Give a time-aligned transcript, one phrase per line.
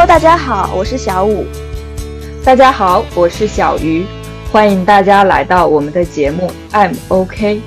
[0.00, 1.44] Hello，大家好，我是小五。
[2.42, 4.06] 大家好，我是小鱼，
[4.50, 7.60] 欢迎大家来到我们的节目 I'm OK。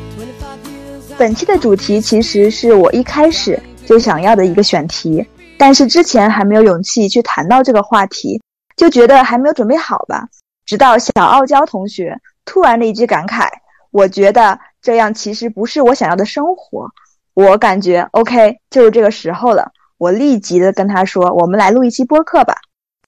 [1.16, 5.24] 本期的主题其实是我一开始就想要的一个选题，
[5.60, 8.42] 但是之前还没有勇气去谈到这个话题，
[8.76, 10.28] 就觉得还没有准备好吧。
[10.66, 13.48] 直到小傲娇同学突然的一句感慨，
[13.92, 16.90] 我觉得这样其实不是我想要的生活。
[17.36, 19.72] 我感觉 OK，就是这个时候了。
[20.04, 22.56] 我立即的跟他说：“我们来录一期播客吧。”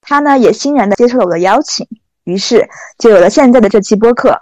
[0.00, 1.86] 他呢也欣然的接受了我的邀请，
[2.24, 4.40] 于是就有了现在的这期播客。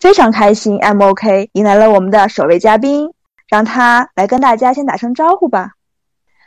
[0.00, 3.12] 非常开心，M OK 迎来了我们的首位嘉宾，
[3.48, 5.74] 让他来跟大家先打声招呼吧。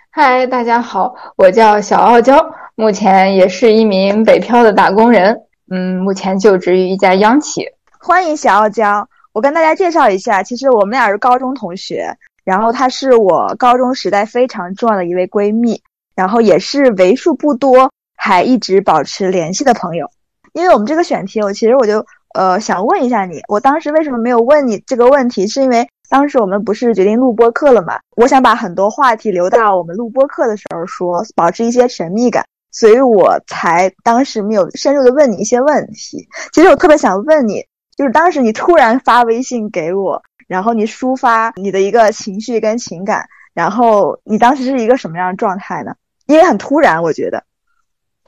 [0.10, 2.38] 嗨，大家好，我叫小傲娇，
[2.76, 5.40] 目前也是一名北漂的打工人，
[5.72, 7.64] 嗯，目前就职于一家央企。
[7.98, 12.18] 欢迎小傲娇，我跟大家介绍一下，其实我们俩是高中同学。
[12.44, 15.82] 然后她是我高中时代非常重要的一位闺蜜，
[16.16, 20.10] 然后也是为数不多还一直保持联系的朋友。
[20.54, 22.06] 因为我们这个选题，我其实我就
[22.36, 25.48] 呃想问一下你，我当时为什么没有问你这个问题？
[25.48, 28.00] 是因为当时我们不是决定录播课了嘛？
[28.18, 36.28] 我想把很多话题留到我们录播课的时候说，保持一些神秘感，所以我才当时没有深入的问你一些问题。
[36.52, 37.66] 其实我特别想问你，
[37.98, 40.22] 就是当时你突然发微信给我。
[40.48, 45.96] 然后你抒发你的一个情绪跟情感，然后你当时是一个什么样的状态呢？
[46.26, 47.44] 因为很突然，我觉得，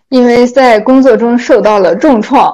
[0.10, 2.54] 因为在工作中受到了重创，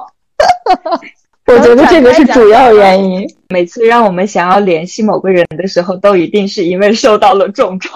[1.46, 3.26] 我觉得这个是主要原因。
[3.48, 7.94] 每次让我们想要联系某个人的时候，都一定是因为受到了重创。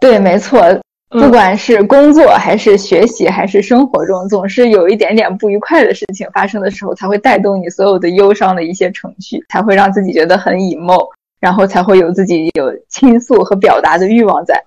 [0.00, 0.60] 对，没错。
[1.08, 14.60] 不管是工作还是学习还是生活中，总是有一点点不愉快的事情发生的时候，才会带动你所有的忧伤的一些程序，才会让自己觉得很 emo， 然后才会有自己有倾诉和表达的欲望在。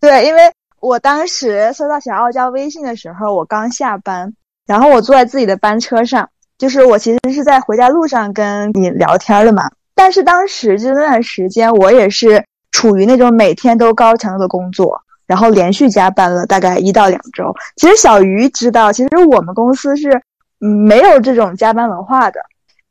[0.00, 0.42] 对，因为
[0.80, 4.32] 我当时收到小傲娇微信的时候，我刚下班，
[4.66, 6.28] 然后我坐在自己的班车上，
[6.58, 9.70] 就是我其实是在回家路上跟你聊天的嘛。
[9.94, 15.00] 但是当时就那段时间，我也是处于那种每天都高强度的工作。
[15.30, 17.54] 然后连续加班了大概一到两周。
[17.76, 20.10] 其实小鱼知道，其实我们公司是，
[20.60, 22.40] 嗯，没有这种加班文化的，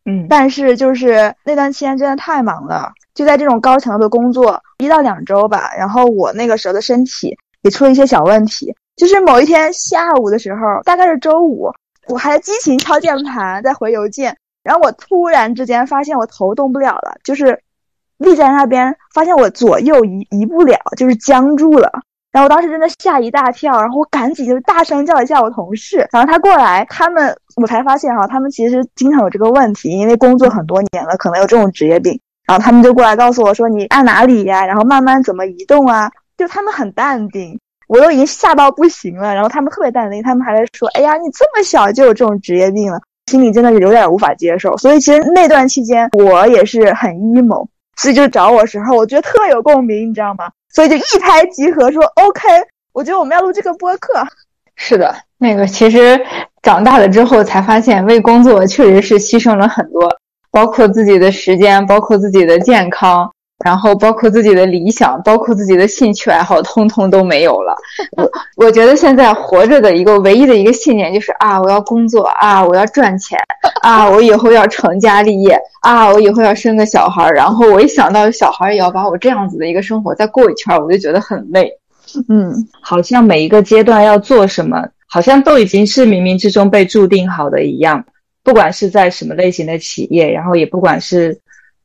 [0.05, 0.25] 嗯。
[0.29, 5.71] 但是就是那段期间真的太忙了，就在这种高强度的工作一到两周吧。
[5.77, 11.69] 然后我那个时候的身体也出了一些小问题，就是某一天下午的时候，大概是周五，
[12.07, 17.59] 我还激情敲键盘在回邮件，然后我突然之间发现我头动不了了，就是
[18.17, 21.91] 立在那边，发现我左右移移不了，就是僵住了。
[22.31, 32.19] 然后我当时真的吓一大跳，然后我赶紧就大声叫了一下我同事，然后他过来，他们我才发现哈，他们其实经常有这个问题，因为工作很多年了，可能有这种职业病。
[32.47, 34.65] 然后他们就过来告诉我说：“你按哪里呀？
[34.65, 39.35] 然后慢慢怎么移动啊？”就他们很淡定，我都已经吓到不行了。
[39.35, 50.49] 然后他们特别淡定，他们还在说：“哎呀，你这么小就有这种职业病了，心里真的是有点无法接受。”所以其实那段期间我也是很 emo，所以就找我时候，我觉得特有共鸣，你知道吗？
[50.73, 52.47] 所以就一拍即合，说 OK，
[52.93, 54.25] 我觉得我们要录这个播客。
[54.75, 56.19] 是的，那个其实
[56.61, 60.09] 长大了之后才发现，为工作确实是牺牲了很多，
[60.51, 63.29] 包括自己的时间，包括自己的健康。
[63.65, 67.75] 然后包括自己的理想，包括自己的兴趣爱好，通通都没有了。
[68.15, 68.31] 我
[68.65, 73.37] 我觉得现在活着的一个唯一的一个信念就是啊，我要工作啊，我要赚钱
[73.81, 77.29] 啊，我以后要成家立业啊，我以后要生个小孩。
[77.31, 81.69] 然后我一想到小孩也要把我这样子的一个生活再过一圈，我就觉得很累。
[82.29, 88.05] 嗯，好像每一个阶段要做什么，好像都已经是冥冥之中被注定好的一样。
[88.41, 91.37] 不管是在什么类型的企业，然后也不管是。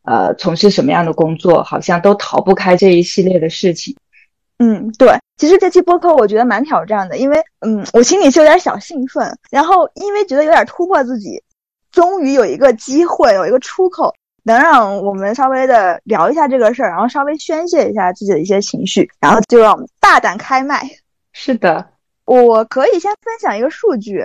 [0.05, 3.97] 呃，从事什么样的工作，好像都逃不开这一系列的事情。
[4.59, 11.43] 嗯，对，其实这期播客我觉得蛮挑战的，因为嗯，我心里是有点小兴奋，然后因为觉得有点突破自己，
[11.91, 14.15] 终于有一个机会，有一个出口，
[14.45, 20.89] 能让我们稍微的聊一下这个事儿，然后稍微宣泄一下自己的一些情绪，然后就让我们大胆开麦。
[21.33, 21.89] 是的，
[22.25, 24.25] 我可以先分享一个数据，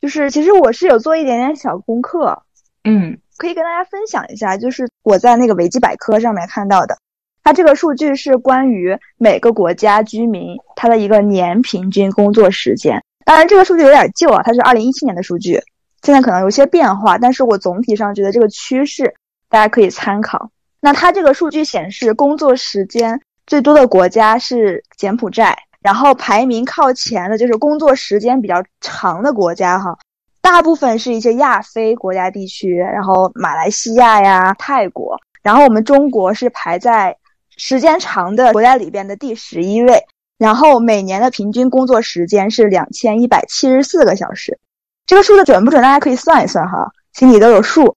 [0.00, 2.42] 就是其实我是有做一点点小功课。
[2.84, 3.18] 嗯。
[3.36, 6.96] 可以跟大家分享一下，就是我在那个维基百科上面看到的，
[7.42, 13.02] 它这个数据是关于每个国家居民他的一个年平均工作时间。
[13.24, 15.60] 当然，这个数据有点旧啊，它是二零一七年的数据，
[16.02, 19.14] 现在可能有些变化，但是我总体上觉得这个趋势
[19.48, 20.50] 大家可以参考。
[20.80, 29.96] 那它这个数据显示，工作时间最多的国家是柬埔寨，然后排名靠前的就是工作时间比较长的国家哈。
[30.44, 37.16] 大部分是一些亚非国家地区，然后马来西亚呀、泰国，然后我们中国是排在
[37.56, 40.04] 时间长的国家里边的第十一位。
[40.36, 44.58] 然后每年的平均工作时间是两千一百七十四个小时。
[45.06, 45.80] 这个数字准不准？
[45.80, 47.96] 大家可以算一算哈，心里都有数。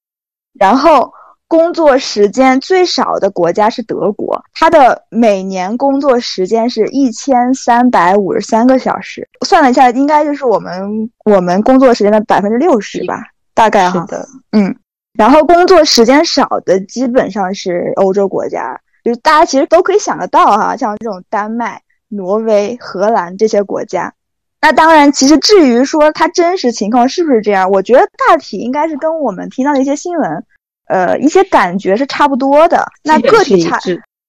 [0.54, 1.12] 然后
[1.48, 13.24] 工作时间最少的国家是德国，它的每年工作时间是一千三百五十三个小时，算了一下，应该就是我们我们工作时间的百分之六十吧，
[13.54, 14.06] 大概哈。
[14.52, 14.76] 嗯。
[15.14, 24.14] 然后工作时间少的基本上是欧洲国家，就是大家其实都可以想得到哈，像这种丹麦、挪威、荷兰这些国家。
[24.60, 30.44] 那当然，其实至于说它真实情况是不是这样，我觉得大体应该是跟我们听到的一些新闻，
[30.88, 32.86] 呃，一些感觉是差不多的。
[33.02, 33.78] 那个体差，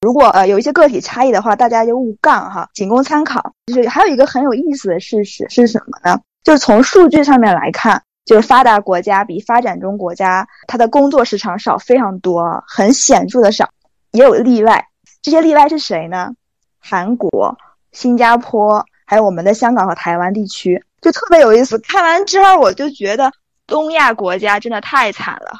[0.00, 3.52] 如果呃有一些个体差异的话，大家就勿杠哈，仅供参考。
[3.66, 6.20] 就是还有一个很有意思的事实是什么呢？
[6.42, 13.68] 就是从数据上面来看，就是发达国家比发展中国家它的工作时长少非常多，很显著的少。
[14.12, 14.86] 也有例外，
[15.22, 16.30] 这些例外是谁呢？
[16.78, 17.56] 韩国、
[17.92, 18.84] 新加坡。
[19.06, 23.32] 还有我们的香港和台湾地区就特别有意思，看完之后我就觉得
[23.66, 25.58] 东亚国家真的太惨了。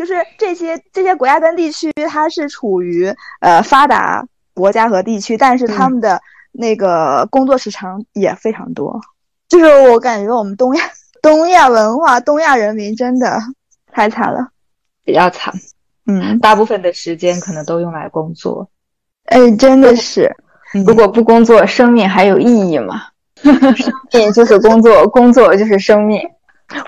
[0.00, 6.18] 就是这些这些国家跟地区，它是处于呃发达国家和地区，但是他们的
[6.52, 8.98] 那个工作时长也非常多。
[9.46, 10.84] 就是我感觉我们东亚
[11.20, 13.38] 东亚文化、东亚人民真的
[13.92, 14.48] 太惨了，
[15.04, 15.52] 比较惨。
[16.06, 18.66] 嗯，大部分的时间可能都用来工作。
[19.26, 20.34] 哎，真的是。
[20.86, 23.02] 如果不工作，生命还有意义吗？
[23.44, 26.18] 生命就是工作，工作就是生命。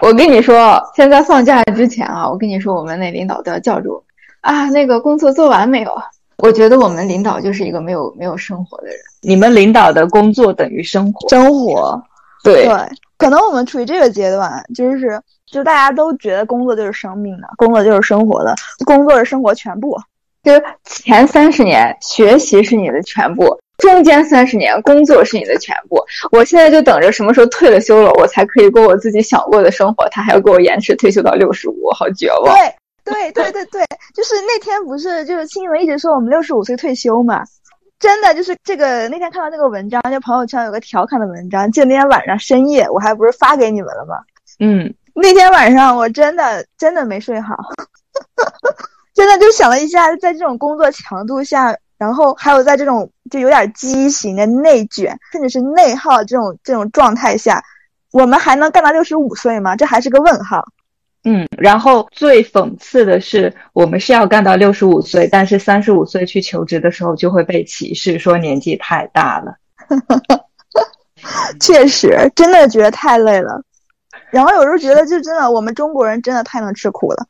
[0.01, 4.03] 我跟你说，现在放假之前啊，我跟你说，我们那领导都要叫住
[4.41, 5.93] 啊，那个工作做完没有？
[6.39, 8.97] 我觉得我们领导就是一个没有没有生活的人。
[9.21, 12.03] 你们领导的工作等于生活，生活，
[12.43, 12.75] 对对，
[13.17, 19.97] 可能我们处于这个阶段，就是就大家都觉得工作就是生命的，工作就是生活的，工作是生活全部。
[20.43, 23.57] 就是前三十年学习是你的全部。
[23.79, 25.99] 中间三十年工作是你的全部，
[26.31, 30.09] 我现在就等着什么时候退了休了，我才可以过我自己想过的生活。
[30.11, 32.55] 他还要给我延迟退休到六十五，好绝望。
[33.05, 33.85] 对对对对对，
[34.15, 37.43] 就是那天不是就是新闻一直说我们六十五岁退休嘛？
[37.99, 44.17] 真的就是这个那天看到那个文章，就朋友圈有个调侃的文章，就那天晚上深夜，我还不是发给你们了吗？
[44.61, 47.57] 嗯，那天晚上我真的真的没睡好，
[49.15, 51.77] 真的就想了一下，在这种工作强度下。
[52.03, 57.63] 然后还有在这种就有点畸形的内卷，甚至是内耗这种这种状态下，
[58.11, 59.77] 我们还能干到六十五岁吗？
[59.77, 60.65] 这还是个问号。
[61.23, 69.55] 嗯，然后最讽刺的是，我们是要干到六十五岁，但是三十五岁去求职的时候就会被歧视，说年纪太大了。
[71.61, 73.63] 确实，真的觉得太累了。
[74.33, 77.25] 然后有时候觉得，就真的我们中国人真的太能吃苦了。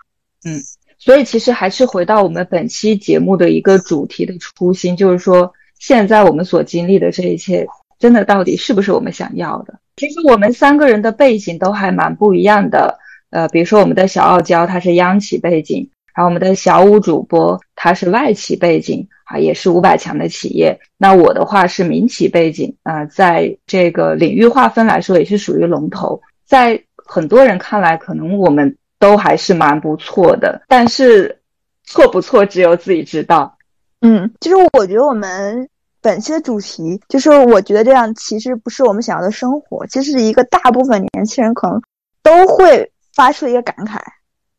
[0.46, 0.58] 嗯。
[1.04, 7.66] 所以，其实还是回到我们本期节目的一个主题的初心，就是说，现在我们所经历的这一切，
[7.98, 9.80] 真的到底是不是我们想要的？
[9.96, 13.00] 其实我们三个人的背景都还蛮不一样的。
[13.30, 20.78] 呃，比如说我们的小傲娇，她是央企背景；然后我们的小五主播，他是外企背景，啊，也是五百强的企业。
[20.98, 26.20] 那我的话是民企背景，啊，在这个领域划分来说，也是属于龙头。
[26.46, 28.76] 在很多人看来，可能我们。
[29.02, 31.40] 都还是蛮不错的，但是
[31.82, 33.58] 错不错只有自己知道。
[34.00, 35.68] 嗯，其实我觉得我们
[36.00, 41.82] 本期的主题就是，我觉得这样其实不是我们想要的生活，其实一个大部分年轻人可能
[42.22, 43.98] 都会发出一个感慨。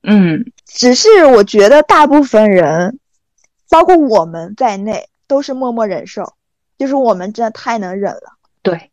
[0.05, 2.99] 嗯，只是我觉得大部分人，
[3.69, 6.33] 包括我们在内，都是默默忍受，
[6.77, 8.33] 就是我们真的太能忍了。
[8.61, 8.91] 对，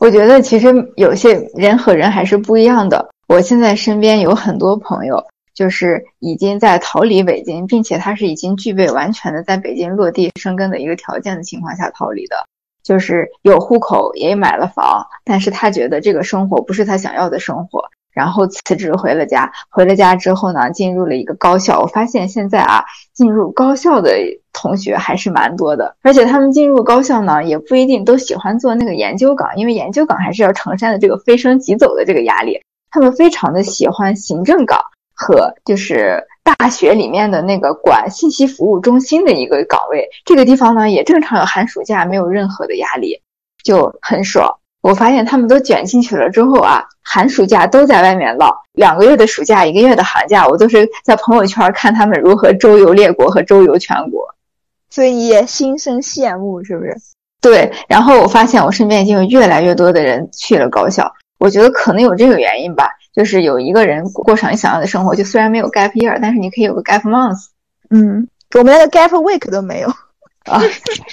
[0.00, 3.10] 我觉得其实有些人和人还是不一样的。
[3.28, 12.36] 我现在身边有很多朋友，就是已经在逃离北京，并且他是已经具备完全的在北京落地生根的一个条件的情况下逃离的，
[12.84, 19.52] 就是有户口也买了房，但是他觉得这个生活不是他想要的生活，然后辞职回了家。
[19.70, 21.80] 回了家之后呢，进入了一个高校。
[21.80, 24.12] 我发现现在啊，进入高校的
[24.52, 32.60] 同学还是蛮多的，而且他们进入高校呢，也不一定都喜欢做那个研究岗，因为研究岗还是要承担的这个飞升急走的这个压力。
[32.96, 34.80] 他们非常的喜欢行政岗
[35.14, 43.20] 和就是大学里面的那个管信息服务中心的一个岗位，这个地方呢也正常有寒暑假，没有任何的压力，
[43.62, 44.50] 就很爽。
[44.80, 54.26] 我发现他们都卷进去了之后啊，寒暑假都在外面浪，两个月的暑假，一个月的寒假，我都是在朋友圈看他们如何周游列国和周游全国，
[54.88, 56.96] 所以你也心生羡慕，是不是？
[57.42, 57.70] 对。
[57.88, 61.12] 然后我发现我身边已经有越来越多的人去了高校。
[61.38, 67.46] 我觉得可能有这个原因吧，就是有一个人过上你想要的生活，就虽然没有 gap year，但是你可以有个 gap month。
[67.90, 69.88] 嗯，我们连个 gap week 都没有。
[70.44, 70.62] 啊，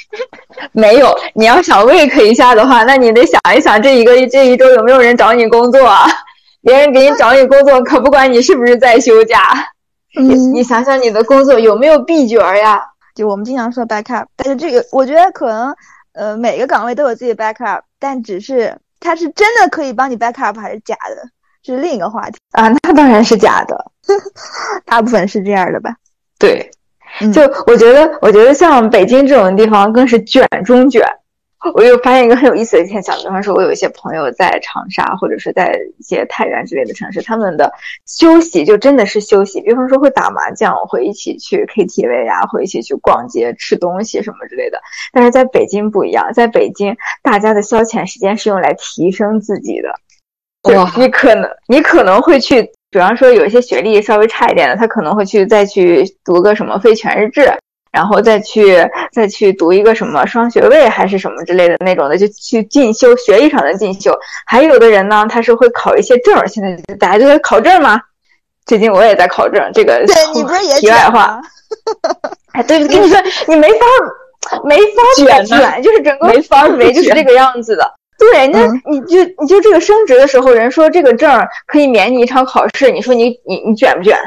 [0.72, 1.14] 没有。
[1.34, 6.08] 你要想 week 一下的话，那你得想一想，这一个这一周有没有人找你工作啊？
[6.62, 9.40] 别人给你找你工作，可不管你是不是在休假。
[10.16, 12.80] 你你想想，你的工作有没有 B 角呀？
[13.16, 15.76] 就我们经常说 backup，但是这个我觉得可能，
[16.14, 21.30] 呃，每个岗位都有自己 backup，但只是它是真的可以帮你 backup 还是假的，
[21.64, 22.70] 是另一个话题啊。
[22.70, 23.92] 那当然是假的，
[24.86, 25.96] 大部分是这样的吧？
[26.40, 26.72] 对。
[27.32, 31.06] 就我觉得，我觉得像北京这种地方更是卷中卷。
[31.74, 37.72] 我又发现一个很有意思的现象，比方说，我有一些朋友在长沙或者是在一些太原之类的城市，他们的
[38.06, 39.62] 休息就真的是休息。
[39.62, 44.80] 比方说会打麻将，会一起去 KTV 呀，会一起去逛街、吃东西什么之类的。
[45.12, 50.74] 但是在北京不一样，在北京大家的消遣时间是用来提升自己的。
[50.76, 52.70] 哇，你可能你可能会去。
[52.94, 57.52] 比方说，有一些学历稍微差一点的，他可能会去再去读个什么非全日制，
[57.94, 58.78] 然后再去
[59.12, 64.12] 再去读一个什么双学位还是什么之类的那种的，就去进修学历上的进修。
[64.48, 66.36] 还有的人呢，他是会考一些证。
[66.48, 68.02] 现在大家就在考证吗？
[68.66, 69.70] 最近我也在考证。
[69.74, 71.40] 这个对你不是也题外话？
[72.54, 73.86] 哎，对，跟你说，你没法
[74.64, 74.84] 没法
[75.16, 77.94] 卷，卷就是整个没法没就是这个样子的。
[78.18, 81.32] 对，那你就你就这个升职的时候，人说这个证
[81.68, 84.18] 可以免你一场考试，你说你你你卷不卷？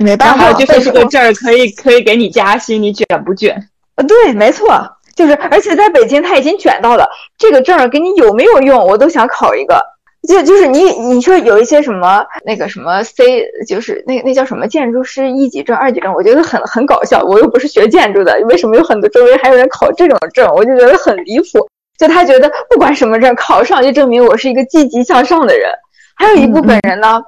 [0.00, 3.68] 没办法，就是这个证儿可以可以给你加薪，你卷不卷？
[3.96, 4.68] 呃，对，没错，
[5.14, 9.80] 就是而且在北京他已经卷到了，这个证儿给你有没有用，我都想考一个。
[10.28, 17.22] 就就是你你说有一些什么那个什么 C，就是那那叫什么建筑师一级证、二级证，我觉得很很搞笑。
[17.22, 20.46] 我又不是学建筑的，为什么有很多周围还有人考这种证？
[20.54, 21.66] 我就觉得很离谱。
[21.96, 25.70] 就他觉得不管什么证考上就证明我是一个积极向上的人，
[26.16, 27.22] 还有一部分人呢，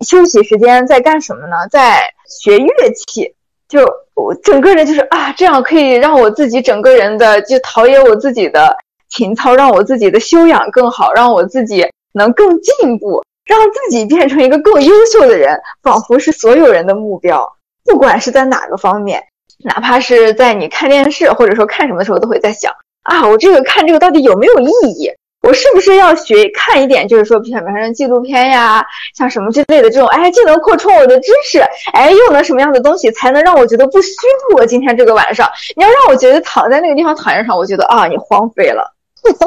[0.00, 1.56] 休息时间在干什么呢？
[1.70, 3.34] 在学乐器。
[3.68, 3.80] 就
[4.14, 8.76] 我整个人就是啊，这样可以让我自己整个人的就陶冶我自己的
[9.08, 17.56] 情操，让我自己的修养更好，让我自己能更进步，让自己变成一个更优秀的人，仿佛是所有人的目标。
[17.84, 19.20] 不管是在哪个方面，
[19.64, 22.72] 哪怕是在你看电视或者说看什么的时候，都会在想。
[23.02, 25.10] 啊，我这个看这个到底有没有意义？
[25.46, 28.84] 我是不是要学看一点，就是说，比方说纪录片呀，
[29.14, 31.60] 像什么之类的这种，哎，既能扩充我的知识，
[31.92, 34.10] 哎，又能什么样的东西才能让我觉得不虚
[34.50, 35.48] 度我今天这个晚上？
[35.76, 38.92] 你要让我觉得躺在那个地方躺着上，我觉得啊，你荒废了。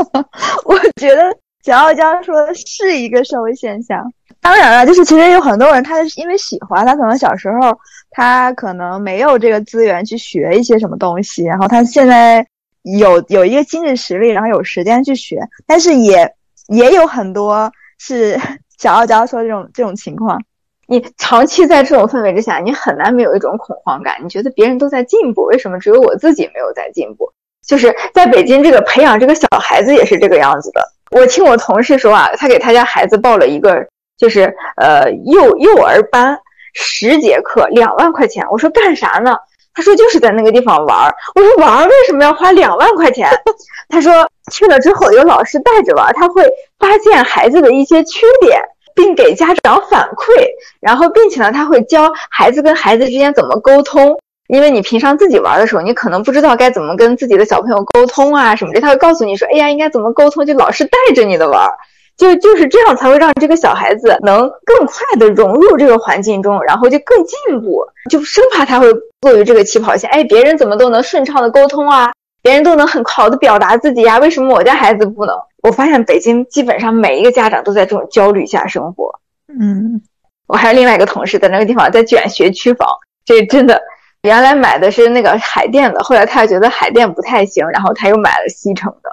[0.63, 4.01] 我觉得小傲娇说的是一个社会现象。
[4.39, 7.77] 当然了，就是其实有很多人，他是因为喜欢，他可能小时候
[8.12, 12.48] 他可能没有这个资源去学一些什么东西，然后他现在。
[12.98, 16.34] 有有一个经济实力，然后有时间去学，但是也
[16.67, 18.39] 也有很多是
[18.79, 20.41] 小傲娇说这种这种情况。
[20.88, 24.15] 你长期在这种氛围之下，你很难没有一种恐慌感。
[24.24, 27.31] 你觉得别人都在进步，为什么只有我自己没有在进步？
[27.67, 30.81] 就是在北京这个培养这个小孩子也是这个样子的。
[31.12, 33.86] 我听我同事说啊，他给他家孩子报了一个
[34.17, 36.39] 就是呃幼幼儿班，
[36.74, 38.43] 十节课两万块钱。
[38.50, 39.36] 我说干啥呢？
[39.80, 41.16] 他说就是在那个地方玩儿。
[41.36, 43.32] 我说玩儿为什么要花两万块钱？
[43.88, 46.44] 他说去了之后有老师带着玩他会
[46.78, 48.62] 发现孩子的一些缺点，
[48.94, 50.46] 并给家长反馈，
[50.82, 54.20] 然后并且呢他会教孩子跟孩子之间怎么沟通，
[54.50, 61.66] 因为你平常自己玩的时候，你可能不知道该怎么跟自己的小朋友沟通啊什么的，他会告诉你说，哎呀应该怎么沟通，就老师带着你的玩
[62.20, 68.88] 就就是这样才会让这个小孩子能更快的融入这个环境中，然后就更进步，就生怕他会
[69.22, 70.10] 落于这个起跑线。
[70.10, 72.12] 哎，别人怎么都能顺畅的沟通啊，
[72.42, 75.34] 别人都能很好的表达自己呀，为什么我家孩子不能？
[75.64, 79.18] 我发现北京基本上每一个家长都在这种焦虑下生活。
[79.48, 80.02] 嗯，
[80.46, 82.90] 我还有另外一个同事在那个地方在卷学区房，
[83.24, 83.82] 这真的
[84.24, 89.10] 原来买的是那个海淀的，后来他觉得海淀不太行，然后他又买了西城的。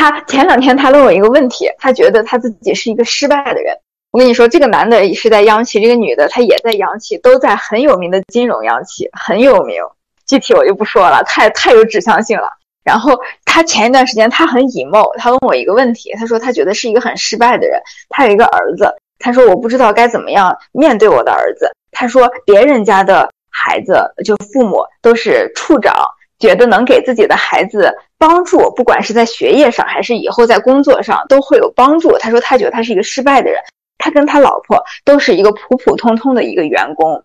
[0.00, 3.76] 他前两天他问我一个问题，他觉得他自己是一个失败的人。
[4.12, 9.82] 我跟你说，这个男的也是在央企，这个女的她也在央企，都在很有名的金融央企，很有名。
[10.26, 12.48] 具体我就不说了，太太有指向性了。
[12.82, 13.12] 然后
[13.44, 17.78] 他前一段时间他很 emo，他问我一个问题，他说他觉得是一个很失败的人。
[18.08, 21.70] 他有一个儿子，他说我不知道该怎么样面对我的儿子。
[21.92, 25.94] 他说别人家的孩子就父母都是处长。
[26.38, 32.18] 觉得能给自己的孩子帮助，不管是在学业上还是以后在工作上都会有帮助。
[32.18, 33.58] 他说他觉得他是一个失败的人，
[33.96, 37.24] 他跟他老婆都是一个普普通通的一个员工。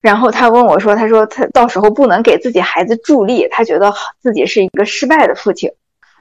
[0.00, 5.70] 然后他问我说：“他说他到时候不能给自己孩子助力，他觉得自己是一个失败的父亲。”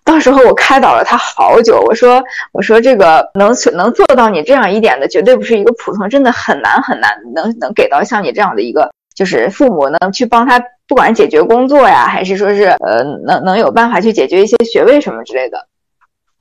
[0.03, 2.21] 到时候我开导了他好久，我说
[2.51, 10.57] ：“我说这个能能做到你这样一点的，绝对不是一个普通，真的很难很难能能给到像你这样的一个。”就是父母能去帮他，
[10.87, 15.67] 不管解决工作呀，还是说是呃能能有办法去解决一些学位什么之类的。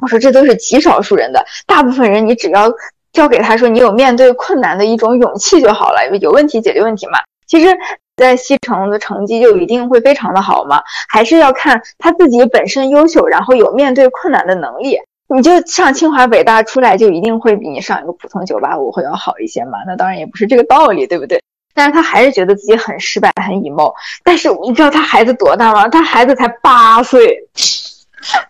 [0.01, 2.73] 我说这都是极少数人的，大部分人你只要
[3.13, 7.19] 交给他说你有面对困难的一种勇气就好了，有问题解决问题嘛。
[7.49, 7.77] 其实，
[8.17, 10.81] 在西城的成绩就一定会非常的好吗？
[11.09, 15.01] 还是要看他自己本身优秀，然后有面对困难的能力。
[15.35, 19.79] 你就上清华北大出来，就一定会比你上一个普通九八五会要好一些嘛？
[19.85, 21.43] 那当然也不是这个道理，对不对？
[21.79, 23.95] 但是他还是觉得自己很失败，很 emo。
[24.25, 25.87] 但是你知道他孩子多大吗？
[25.89, 27.39] 他孩子才八岁。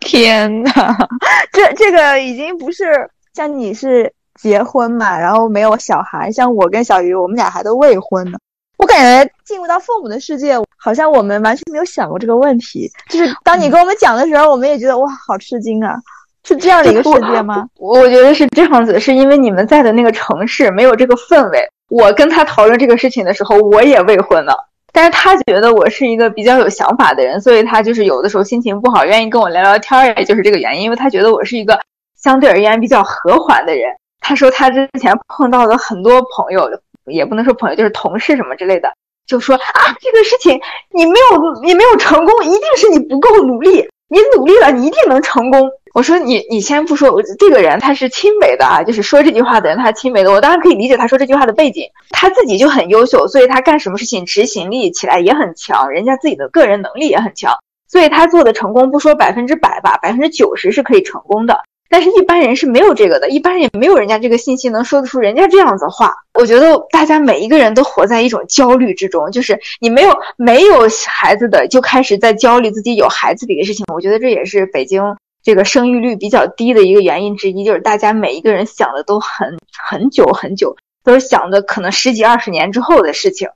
[0.00, 0.72] 天呐，
[1.52, 8.38] 这这个已经不是像你是结婚嘛，然后没有小孩，像我跟小鱼，我们俩还都未婚呢。
[8.78, 12.90] 我感觉进入到父母的世界，好像我们完全没有想过这个问题。
[13.10, 15.96] 就是当你跟我们讲的时候，我们也觉得哇，好吃惊啊！
[16.44, 17.66] 是这样的一个世界吗？
[17.76, 21.68] 我觉得是这样子，是因为你们在的那个城市没有这个氛围。
[21.88, 24.52] 我跟他讨论这个事情的时候，我也未婚呢。
[24.92, 30.82] 但是他觉得我是一个比较有想法的人，所以他就是有的时候心情不好，愿意跟我聊聊天，也就是这个原因。
[30.82, 31.78] 因为他觉得我是一个
[32.20, 33.94] 相对而言比较和缓的人。
[34.20, 36.68] 他说他之前碰到了很多朋友，
[37.06, 38.92] 也不能说朋友，就是同事什么之类的，
[39.26, 43.88] 就说啊，这个事情你没有你没有成功，一定是你不够努力。
[44.08, 45.70] 你努力了，你一定能成功。
[45.92, 57.52] 我说你，你先不说，我这个人他是亲美的啊，就是说这句话的人他亲美的，我当然可以理解他说这句话的背景，他自己就很优秀，所以他干什么事情执行力起来也很强，人家自己的个人能力也很强，
[57.86, 61.60] 所以他做的成功不说百分之百吧，百分之九十是可以成功的。
[61.90, 66.14] 但是，一般人是没有这个的，一般人也没有人家这个信息能说得出人家这样子话。
[66.34, 73.86] 我觉得大家每一个人都活在一种焦虑之中，就是你没有没有孩子的就开始在焦虑自己有孩子的一个事情。
[73.92, 83.48] 我觉得这也是北京这个生育率比较低的一个原因之一，就是大家每一个人想的都很很久很久，都是想的可能十几二十年之后的事情。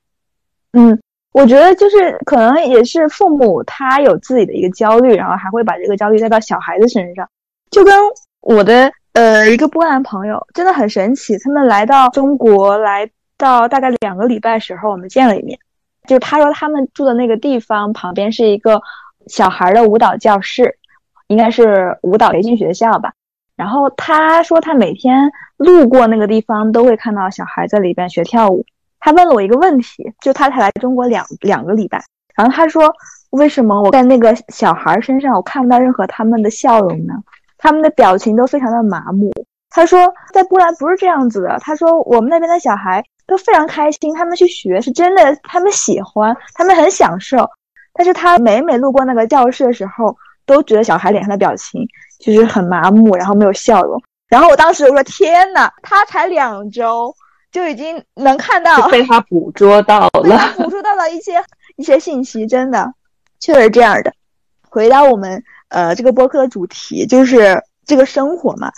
[0.73, 0.99] 嗯，
[1.33, 7.29] 我觉得就是可能也是父母他有自己的一个焦虑，然后还会把这个焦虑带到小孩子身上。
[7.73, 7.95] 就跟
[8.43, 15.59] 我的呃一个波兰朋友真的很神奇，他们来到中国来到大概两个礼拜时候，我们见了一面。
[16.07, 18.81] 就他说他们住的那个地方旁边是一个
[19.27, 20.77] 小孩的舞蹈教室，
[21.29, 23.13] 应该是舞蹈培训学校吧。
[23.57, 28.67] 然后他说他每天路过那个地方都会看到小孩在里边学跳舞。
[29.01, 32.05] 他问了我一个问题，就他才来中国两两个礼拜，
[32.35, 32.93] 然后他说
[33.31, 37.15] 为什么我在那个小孩身上我看不到任何他们的笑容呢？
[37.63, 39.31] 他们的表情都非常的麻木。
[39.71, 41.57] 他说，在波兰不是这样子的。
[41.61, 47.49] 他说，我们那边的小孩都非常开心，他们去学是真的，他们喜欢，他们很享受。
[47.95, 51.87] 但是他每每路过那个教室的时候，都觉得小孩脸上的表情
[52.19, 54.03] 就是很麻木，然后没有笑容。
[54.29, 57.15] 然后我当时我说，天呐，他才两周
[57.53, 61.43] 就已经能看到，被他捕捉到了，捕捉到了一些
[61.77, 62.93] 一些信息，真的，
[63.41, 64.13] 确实这样的。
[64.69, 65.43] 回到我们。
[65.73, 68.71] 呃，这个播客的主题就是这个生活嘛。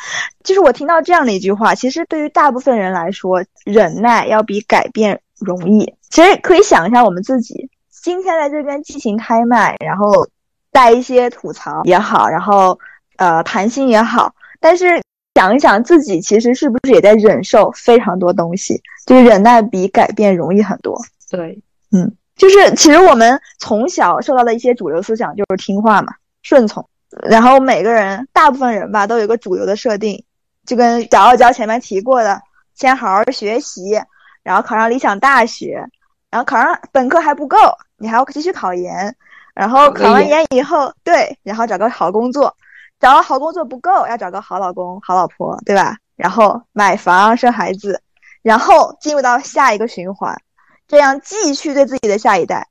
[0.43, 5.95] 就是我听到这样的一句话，其实对于大部分人来说，忍耐要比改变容易。
[6.11, 10.27] 其实可以想一下我们自己，今天在这边激情开麦，然后
[10.71, 12.79] 带一些吐槽也好，然后
[13.17, 15.03] 呃谈心也好，但是
[15.35, 18.81] 想一想自己，其实是不是也在忍受非常多东西？
[19.07, 20.97] 就是忍耐比改变容易很多。
[21.29, 26.13] 对，嗯，就是其实我们从小受到的一些主流思想就是听话嘛。
[26.45, 26.87] 顺从，
[27.23, 30.23] 然后每个人，大部分人吧，都有一个主流的设定，
[30.67, 32.41] 就跟小傲娇前面提过的，
[32.75, 34.01] 先好好学习，
[34.43, 35.85] 然后考上理想大学，
[36.31, 37.57] 然后考上本科还不够，
[37.97, 39.17] 你还要继续考研，
[39.55, 42.55] 然后考完研以后，对，然后找个好工作，
[43.01, 45.97] 找个好工作不够，要找个好老公、好老婆，对吧？
[46.17, 48.03] 然后买房、生孩子，
[48.43, 50.39] 然后进入到下一个循环，
[50.87, 52.69] 这样继续对自己的下一代，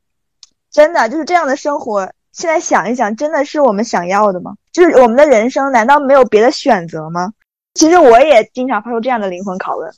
[0.71, 2.11] 真的就是这样的生活。
[2.33, 4.53] 现在想一想，真的是我们想要的吗？
[4.71, 7.31] 就是我们的人生难道没有别的选择吗？
[7.75, 9.91] 其实我也经常发出这样的灵魂拷问。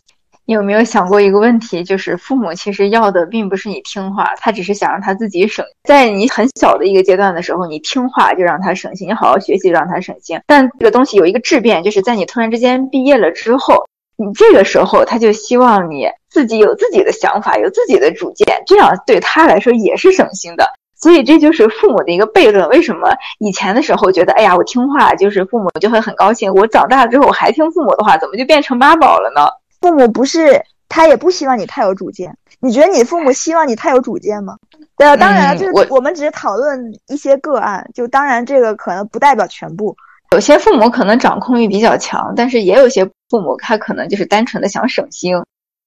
[0.47, 1.83] 你有没有想过一个问题？
[1.83, 5.65] 就是父母其实要的并不是你听话，他只是想让他自己省。
[5.85, 10.39] 在你很小的一个阶段的时候，你听话就让他省心，你好好学习让他省心。
[10.45, 20.69] 但这个东西有一个质变，就是在你突然之间毕业了之后，你这个时候他就希望你自己有自己的想法，有自己的主见，这样对他来说也是省心的。
[21.05, 22.67] 所以这就是父母的一个悖论。
[22.69, 26.51] 为什么以前的时候觉得，哎呀，我听话，就是父母就会很高兴。
[26.51, 29.47] 我长大了之后，我还听父母的话，怎么就变成妈宝了呢？
[29.81, 32.35] 父母不是他也不希望你太有主见。
[32.59, 34.55] 你觉得你父母希望你太有主见吗？
[34.97, 39.95] 对啊，当然，就是我们只是讨论一些个案，就当然这个可能不代表全部。
[40.31, 45.35] 有些父母可能掌控欲比较强，但是也有些父母他可能就是单纯的想省心。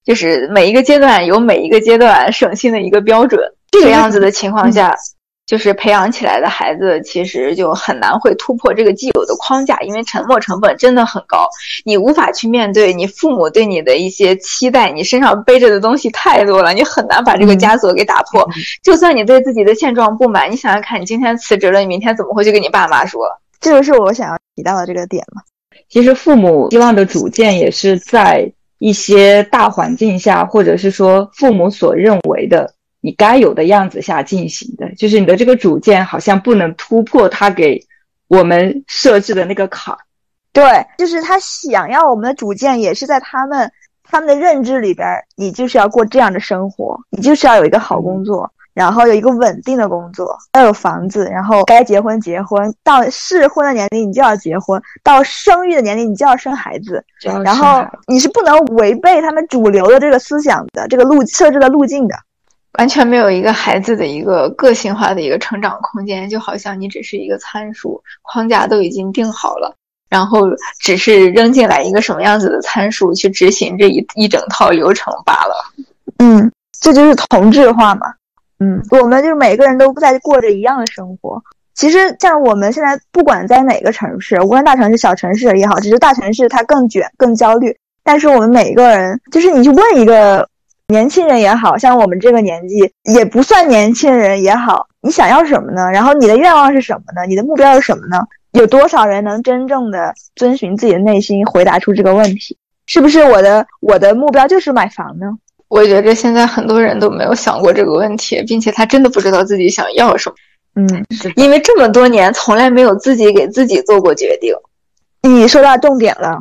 [0.05, 3.41] 就是每一个阶段有每一个阶段省心的一个标准。
[3.71, 4.95] 这个样子的情况下。
[5.49, 11.49] 就是培养起来的孩子，其实就很难会突破这个既有的框架，因为沉没成本真的很高，
[11.87, 18.47] 你无法去面对你父母对你的一些期待，你身上背着的东西太多了，你很难把这个枷锁给打破。
[18.85, 23.23] 就算你对自己的现状不满，你想想看，你今天辞职了，你明天怎么会去跟你爸妈说？
[23.59, 25.41] 这就是我想要提到的这个点嘛。
[25.89, 32.75] 其实父母希望的主见也是在一些大环境下，或者是说父母所认为的。
[33.01, 37.87] 你该有的样子下进行的，就是你的这个主见好像不能突破他给
[38.27, 39.99] 我们设置的那个坎儿。
[40.53, 43.71] 对，就是他想要我们的主见，也是在他们
[44.03, 45.07] 他们的认知里边，
[45.37, 57.05] 你就是要过这样的生活，你就是要有一个好工作，然后有一个稳定的工作，要有房子，然后该结婚结婚，到适婚的年龄你就要结婚，到生育的年龄你就要生孩子，
[57.45, 62.17] 然后你是不能违背他们主流的这个思想的这个路设置的路径的。
[62.73, 69.75] 完全没有一个孩子的一个个性化的一个成长空间，就好像你只是一个参数，框架都已经定好了，
[70.09, 70.47] 然后
[70.79, 75.55] 只是扔进来一个什么样子的参数去执行这一一整套流程罢了。
[76.19, 78.15] 嗯，这就是同质化嘛。
[78.61, 81.43] 嗯，我们就是每个人都在过着一样的生活。
[81.75, 87.77] 其实像我们现在不管在哪个城市，无论大城市、小城市也好，只是大城市它更卷、更焦虑。
[88.05, 90.49] 但是我们每一个人，就是你去问一个。
[90.91, 95.91] 年轻人也好像我们这个年纪也不算年轻人也好，你想要什么呢？
[95.91, 97.27] 然后你的愿望是什么呢？
[97.29, 98.27] 你的目标是什么呢？
[98.53, 102.57] 有多少人能真正的遵循自己的内心，回答出这个问题？
[102.87, 105.27] 是不是我的我的目标就是买房呢？
[105.69, 110.37] 我觉得现在很多人都没有想过这个问题，并且他真的不知道自己想要什么。
[110.77, 111.05] 嗯，
[111.37, 114.55] 因为这么多年从来没有自己给自己做过决定。
[115.21, 116.41] 你说到重点了，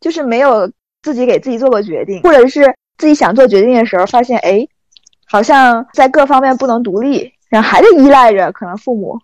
[0.00, 0.70] 就是没有
[1.02, 2.72] 自己给自己做过决定，或者是。
[2.98, 4.66] 自己想做决定的时候，发现哎，
[5.24, 9.16] 好像在各方面不能独立，然后还得依赖着可能父母，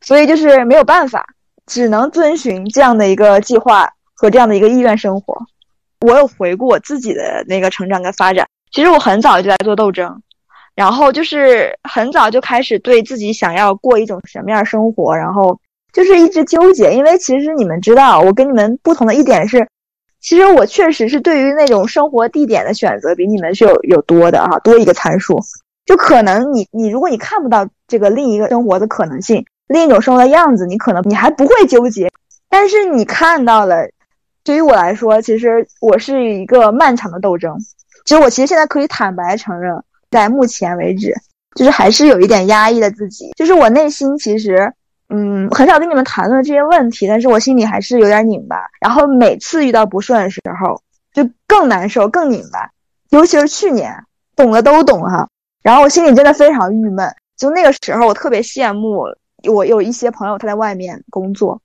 [0.00, 1.24] 所以就是没有办法，
[1.66, 5.40] 只能遵循这样的一个计划和这样的一个意愿生活。
[6.00, 10.20] 我有回顾我自己的那个成长跟发展，其实我很早就在做斗争，
[10.74, 15.60] 然后就是很早就开始对自己想要过一种什么样生活，然后
[15.92, 16.92] 就是一直纠结。
[16.92, 19.68] 因为其实你们知道，我跟你们不同的一点是。
[20.20, 25.40] 其实我确实是对于那种生活地点的选择比你们是有有多的哈，多一个参数。
[25.86, 32.10] 就可能你你如果你看不到这个另一个生活的可能性，另一种生活的样子，你可能你还不会纠结。
[32.48, 33.88] 但是你看到了，
[34.44, 37.58] 对于我来说，其实我是一个漫长的斗争。
[38.04, 41.14] 其实我其实现在可以坦白承认，在目前为止，
[41.56, 44.72] 就是还是有一点压抑的自己，就是我内心其实。
[45.10, 48.56] 嗯，很少跟你们谈论这些问题，但是我心里还是有点拧巴。
[48.80, 50.80] 然后每次遇到不顺的时候，
[51.12, 52.70] 就更难受、更拧巴。
[53.10, 53.92] 尤其是去年，
[54.36, 55.28] 懂的都懂哈。
[55.62, 57.12] 然后我心里真的非常郁闷。
[57.36, 59.04] 就那个时候，我特别羡慕
[59.52, 61.60] 我有一些朋友他在外面工作。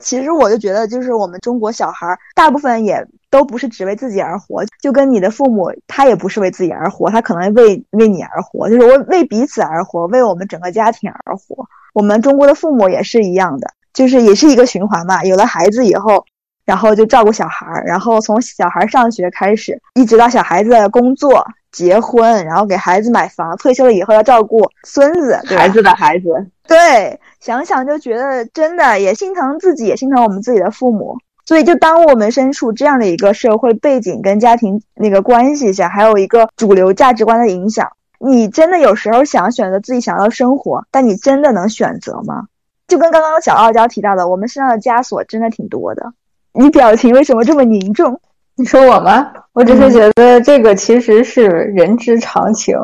[0.00, 11.64] 其实我就觉得，就是我们中国小孩大部分也都不是只为自己而活，就跟你的父母，他也不是为自己而活，他可能为为你而活，就是为为彼此而活，为我们整个家庭而活。
[11.94, 15.22] 我们中国的父母也是一样的，就是也是一个循环嘛。
[15.24, 16.24] 有了孩子以后，
[16.64, 26.28] 然后就照顾小孩儿，然后从小孩上学开始，一直到小孩子工作、结婚，然后给孩子买房，退休了以后要照顾孙子、孩子的孩子。
[26.66, 31.16] 对，想想就觉得真的也心疼自己，也心疼我们自己的父母。
[31.50, 37.90] 所以，就当我们身处这样的一个社会背景跟家庭那个关系下，还有一个主流价值观的影响。
[38.20, 42.44] 你真的有时候想选择自己想要的生活，但你真的能选择吗？
[42.86, 46.12] 就跟刚刚小傲娇提到的，我们身上的枷锁真的挺多的。
[46.52, 48.20] 你表情为什么这么凝重？
[48.54, 49.32] 你说我吗？
[49.52, 52.76] 我只是觉得这个其实是人之常情，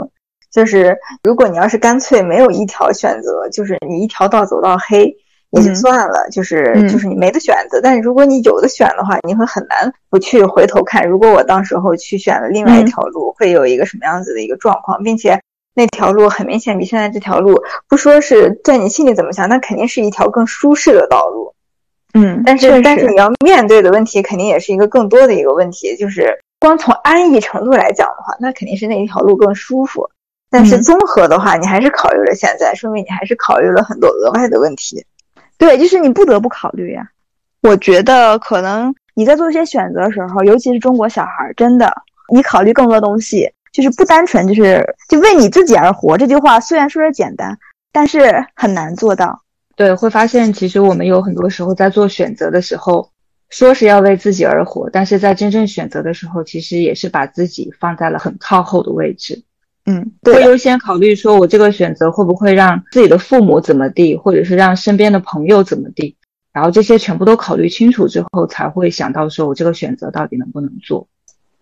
[0.50, 5.16] 就是如果你要是干脆没有一条选择，就是你一条道走到黑。
[5.57, 7.81] 也就算了，就是就是你没得选择。
[7.83, 11.09] 但是如果你有的选的话，你会很难不去回头看。
[11.09, 15.40] 如果我当时候去选了另外一条路，会有一个什么样子的一个状况，并且
[15.75, 21.55] 那条路很明显比现在这条路，不说是在你心里怎么想，那肯定是一条更舒适的道路。
[22.14, 30.09] 嗯，但是但是你要面对的问题，肯定也是一个更多的一个问题，就是光从安逸程度来讲的话，那肯定是那一条路更舒服。
[30.49, 35.05] 但是综合的话，你还是考虑了现在，说明你还是考虑了很多额外的问题。
[35.59, 37.09] 对，就是你不得不考虑呀。
[37.62, 41.92] 我觉得可能你在做一些选择的时候，尤其是中国小孩，真的，
[42.33, 46.16] 你考虑更多东西，就是不单纯就是就为你自己而活。
[46.16, 47.59] 这句话虽然说着简单，
[47.92, 49.42] 但是很难做到。
[49.75, 53.11] 对，会发现其实我们有很多时候在做选择的时候，
[53.51, 59.42] 说是要为自己而活，但是在真正选择的时候，其实也是把自己放在了很靠后的位置。
[59.87, 66.16] 嗯，会优先考虑说我这个选择会不会让自己的父母怎么地，或者是让身边的朋友怎么地，
[66.53, 71.07] 然后这些全部都考虑清楚之后，才会想到说我这个选择到底能不能做。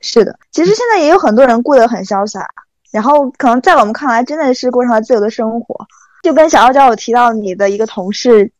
[0.00, 2.46] 是的，其实现在也有很多人过得很潇洒，
[2.90, 5.86] 然后可能在我们看来真的是过上了自由的生活。
[6.22, 8.50] 就跟小傲娇有提到你的一个同事，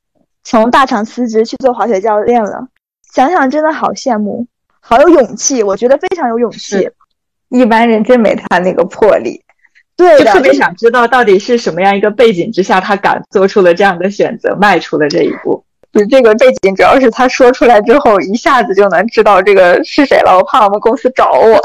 [0.42, 2.68] 从大厂辞职去做滑雪教练了，
[3.14, 4.46] 想想真的好羡慕，
[4.80, 6.90] 好有勇气，我觉得非常有勇气。
[7.48, 9.43] 一般人真没他那个魄力。
[9.96, 15.64] 对就特别想知道到底是什么样一个背景之下，他敢做出了这样的选择，迈出了这一步。
[15.92, 20.36] 就这个背景，主要是他说出来之后，一下子就能知道这个是谁了。
[20.36, 21.56] 我怕我们公司找我。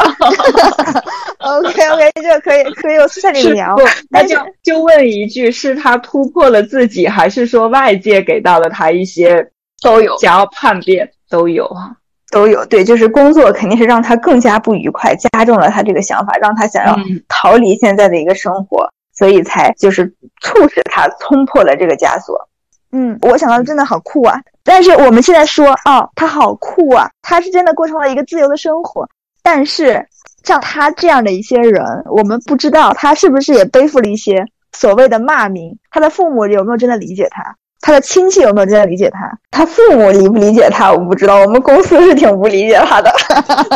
[1.39, 3.75] OK OK，这个可以可以，我私下里聊。
[4.11, 9.49] 那就就问一句：是他突破了自己，还是说外界给到了他一些
[9.81, 11.09] 都有想要叛变？
[11.27, 11.95] 都有啊，
[12.31, 12.65] 都有。
[12.65, 16.95] 对，就是工作肯定是让他更加不愉快，加重了他这个想法，让他想要
[17.27, 20.05] 逃离现在的一个生活，所以才就是
[20.41, 22.49] 促使他冲破了这个枷锁。
[22.91, 24.41] 嗯，我想到真的好酷啊！
[24.63, 29.07] 但是我们现在说，哦，他好酷啊，他是真的过成了一个自由的生活。
[29.43, 30.07] 但是
[30.43, 41.37] 像他这样的一些人，我们不知道他是不是也背负了一些所谓的骂名，他的父母有没有真的理解他，他的亲戚有没有真的理解他，他父母理不理解他，我不知道。
[41.39, 43.11] 我们公司是挺不理解他的，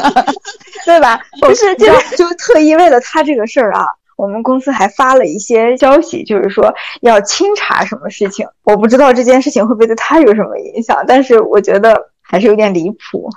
[0.85, 1.19] 对吧？
[1.41, 1.87] 就是就
[2.17, 3.85] 就特意为了他这个事儿啊。
[4.15, 8.47] 我们公司还发了一些消息，就是说要清查什么事情。
[8.63, 13.29] 我不知道这件事情会不会对他有什么影响，但是我觉得还是有点离谱。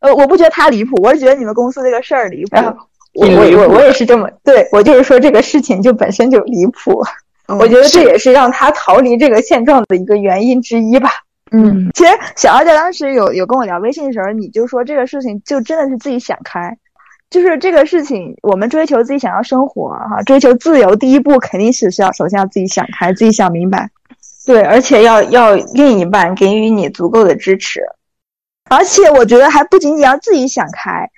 [0.00, 2.56] 呃，我不觉得他离谱，我是觉得你们公司这个事儿离谱。
[3.14, 7.02] 我我我我也是这么对我就是说这个事情就本身就离谱。
[7.58, 11.10] 我觉得这也是让他逃离这个现状的一个原因之一吧。
[11.52, 16.76] 嗯，其实小二姐当时有有跟我聊微信的时候，你就说这个事情就真的是自己想开。
[17.28, 23.88] 就是这个事情，我们追求自己想要生活哈，追求自由，第一步肯定是需要首先要自己想开，自己想明白，
[24.44, 27.82] 对，而且要要另一半给予你足够的支持，
[28.68, 31.08] 而且我觉得还不仅仅要自己想开，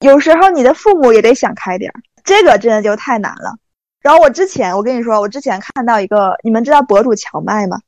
[0.00, 3.56] 有时候你的父母也得想开点儿，这个真的就太难了。
[4.02, 7.78] 然后我之前我跟你说，我之前看到一个，你们知道博主荞麦吗？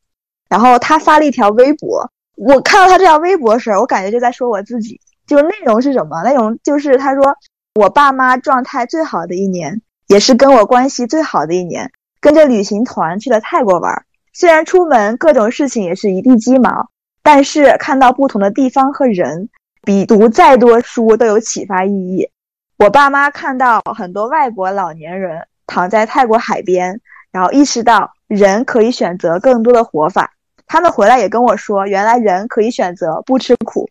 [0.49, 6.23] 然后他发了一条微博，我看到他这条微博时，我感觉就在说我自己，就内容是什么？
[6.23, 7.35] 内容就是他说。
[7.77, 14.05] 我爸妈状态最好的一年，也是跟我关系最好的一年，跟着旅行团去了泰国玩。
[14.33, 16.89] 虽然出门各种事情也是一地鸡毛，
[17.25, 19.49] 但是看到不同的地方和人，
[19.83, 22.31] 比读再多书都有启发意义。
[22.79, 27.01] 我爸妈看到很多外国老年人躺在泰国海边，
[27.31, 30.33] 然后意识到人可以选择更多的活法。
[30.67, 33.89] 他们回来也跟我说，原来人可以选择不吃苦。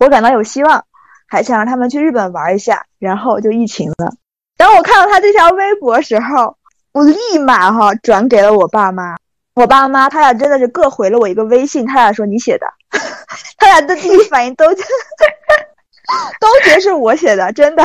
[0.00, 0.84] 我感到有希望。
[1.26, 4.14] 还想让他们去日本玩一下，然后就疫情了。
[4.56, 6.56] 当我看到他这条微博时候，
[6.92, 9.16] 我立马哈转给了我爸妈。
[9.54, 12.66] 我爸妈他俩真的是各回了我一个微信，他俩说你写的，
[13.58, 14.66] 他俩的第一反应都
[16.38, 17.82] 都觉得是我写的，真的，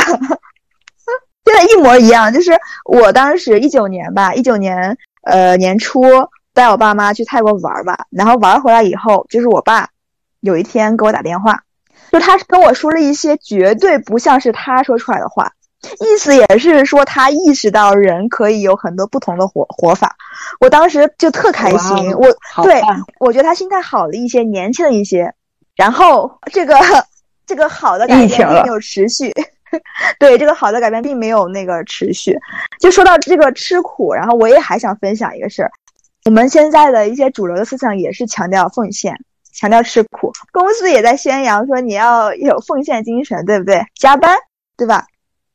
[1.50, 2.32] 真的，一模一样。
[2.32, 2.52] 就是
[2.86, 6.04] 我当时一九年吧，一九年呃年初
[6.54, 9.90] 带我爸妈去泰国玩吧，然后玩回来以后，就是我爸
[10.42, 11.64] 有一天给我打电话。
[12.12, 15.52] 就他跟我说了一些绝对不像是他说出来的话，
[16.00, 20.16] 意思也是说他意识到人可以有很多不同的活活法。
[20.60, 22.28] 我当时就特开心，我
[22.64, 22.82] 对
[23.20, 25.34] 我觉得他心态好了一些，年轻了一些。
[25.76, 26.76] 然后这个
[27.46, 29.32] 这个好的改变并没有持续，
[30.20, 32.38] 对这个好的改变并没有那个持续。
[32.80, 35.72] 就说到这个吃苦，然后我也还想分享一个事儿，
[36.26, 39.16] 我们现在的一些主流的思想也是强调奉献。
[39.52, 43.84] 强调吃苦，公司也在宣扬说你要有奉献精神，对不对？
[43.96, 44.38] 加班，
[44.78, 45.06] 对吧？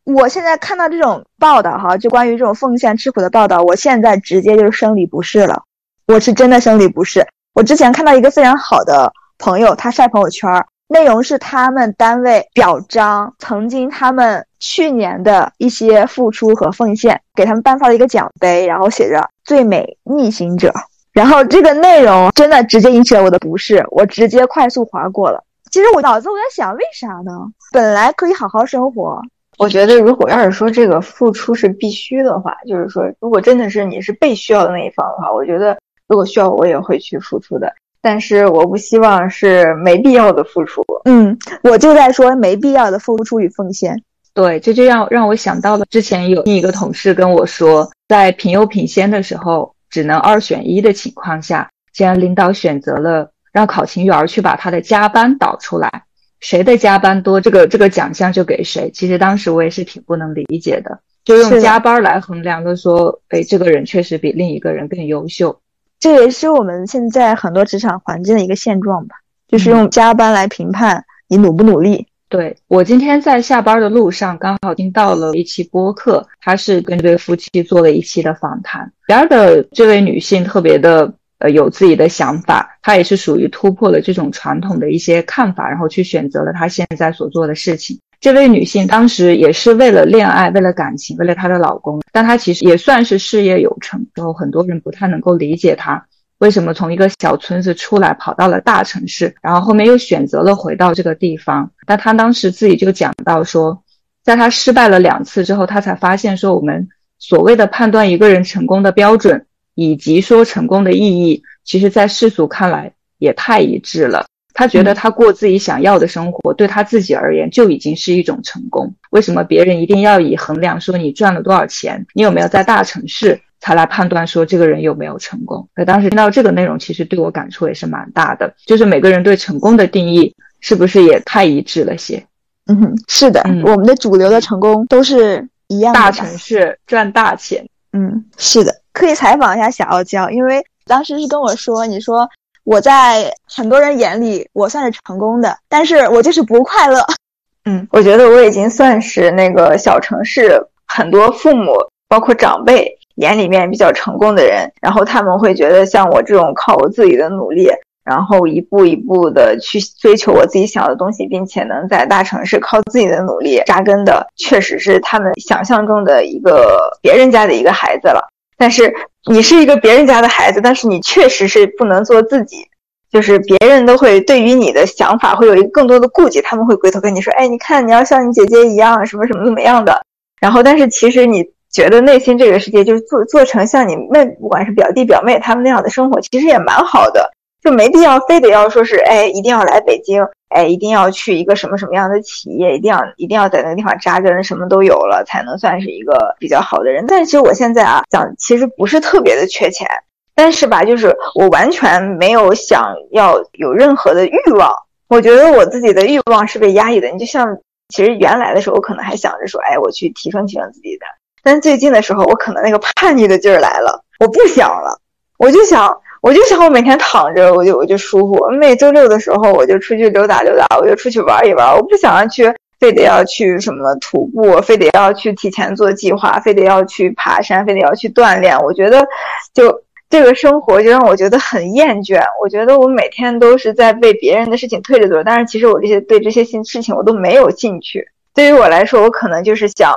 [0.04, 5.62] 我现在看到这种报道哈，就关于这种奉献吃苦的报道，我现在直接就是生理不适了。
[6.08, 7.26] 我是真的生理不适。
[7.54, 20.72] 我之前看到一个非常好的朋友，他晒朋友圈儿，内容是他们单位表彰曾经他们去年的一些付出和奉献，给他们颁发了一个奖杯，然后写着“最美逆行者”。
[21.12, 25.42] 然后这个内容真的直接引起了我的不适，我直接快速划过了。
[25.72, 27.32] 其实我脑子我在想，为啥呢？
[27.72, 29.20] 本来可以好好生活。
[29.58, 35.76] 我觉得如果要是说这个付出是必须的话，就是说如果真的是你是被需要的那一方的话，我觉得
[36.06, 37.74] 如果需要我也会去付出的。
[38.04, 40.84] 但是我不希望是没必要的付出。
[41.06, 44.00] 嗯，我就在说没必要的付出与奉献。
[44.32, 49.74] 对，这就让让我想到了之前有另一个同事跟我说，在品优品先的时候。
[49.90, 56.02] 只能二选一的情况下，既然领导选择了让考勤员去把他的加班导出来，
[56.40, 58.90] 谁的加班多，这个这个奖项就给谁。
[58.92, 65.60] 其实当时我也是挺不能理解的，就用加班来衡量的，说，哎，这个人确实比另一个人更优秀。
[66.04, 69.16] 这也是我们现在很多职场环境的一个现状吧，
[69.48, 72.06] 就是用加班来评判你努不努力。
[72.28, 78.92] 对我今天在下班的路上，刚好听到了一期播客，他是跟这对夫妻做了一期的访谈。
[79.06, 87.98] 边儿的这位女性特别的呃有自己的想法，她也是属于突破了这种传统的一些看法，然后去选择了她现在所做的事情。
[88.24, 96.06] 这位女性当时也是为了恋爱，为了感情，为了她的老公，但她其实也算是事业有成，然后很多人不太能够理解她。
[96.38, 101.70] 为什么从一个小村子出来，跑到了大城市，然后后面又选择了回到这个地方？
[101.86, 103.82] 但他当时自己就讲到说，
[104.22, 114.24] 在他失败了两次之后，他才发现说，我们所谓的判断一个人成功的标准，以及说成功的意义，其实在世俗看来也太一致了。
[114.54, 118.94] 他觉得他过自己想要的生活，对他自己而言就已经是一种成功。
[119.10, 123.42] 为什么别人一定要以衡量说你赚了多少钱，你有没有在大城市？
[123.60, 125.66] 才来判断说这个人有没有成功。
[125.74, 128.54] 那当时听到这个内容，其实对我感触也是蛮大的。
[128.66, 132.22] 就是每个人对成功的定义是不是也太一致了些？
[132.66, 135.98] 嗯，哼，是的，我们的主流的成功都是一样的。
[135.98, 137.66] 大城市赚大钱。
[137.94, 142.28] 嗯，是的，可以采访一下小傲娇，因为当时是跟我说，你说
[142.64, 147.04] 我在很多人眼里我算是成功的，但是我就是不快乐。
[147.66, 151.72] 嗯，我觉得我已经算是那个小城市很多父母
[152.08, 152.98] 包括长辈。
[153.18, 157.70] 眼里面比较成功的人，然后他们会觉得像我这种靠我自己的努力，
[158.04, 168.28] 然后一步一步的去追求我自己想要的东西，并且能在大城市靠自己的努力扎根的，确实是他们想象中的一个别人家的一个孩子了。
[168.64, 168.94] 但是
[169.30, 172.66] 你是一个别人家的孩子，但是你确实是不能做自己，
[173.12, 180.00] 就是别人都会对于你的想法会有一个更多的顾忌，他们会回头跟你说：“哎，你看你要像你姐姐一样，什么什么怎么样的。”
[180.40, 181.44] 然后，但是其实你。
[181.74, 187.32] 觉得内心这个世界就是做做成像你妹，不管是表弟表妹他们那样的生活，其实也蛮好的，
[187.64, 197.06] 就没必要非得要说是哎，一定要来北京，哎，一定要去一个什么什么样的企业，一定要一定要在那个地方扎根，什么都有了才能算是一个比较好的人。
[197.08, 199.88] 但其实我现在啊，想其实不是特别的缺钱，
[200.34, 204.70] 但是吧，就是我完全没有想要有任何的欲望，
[205.08, 207.08] 我觉得我自己的欲望是被压抑的。
[207.08, 207.56] 你就像
[207.88, 211.06] 其实原来的时候，我可能还想着说，哎，我去提升提升自己的。
[211.42, 215.00] 但最近的时候，我可能那个叛逆的劲儿来了，我不想了，
[215.38, 218.48] 我就想，我就想我每天躺着，我就我就舒服。
[218.58, 221.76] 每周六的时候，我就出去溜达溜达，我就出去玩一玩。
[221.76, 228.58] 我不想要去，非得要去什么徒步，非得要去提前做计划，非得要去爬山，非得要去锻炼。
[228.60, 229.06] 我觉得，
[229.52, 232.22] 就这个生活就让我觉得很厌倦。
[232.42, 238.08] 我觉得我每天都是在被别人的事情推着走，但是其实我这些对这些新事情我都没有兴趣。
[238.34, 239.94] 对于我来说，我可能就是想。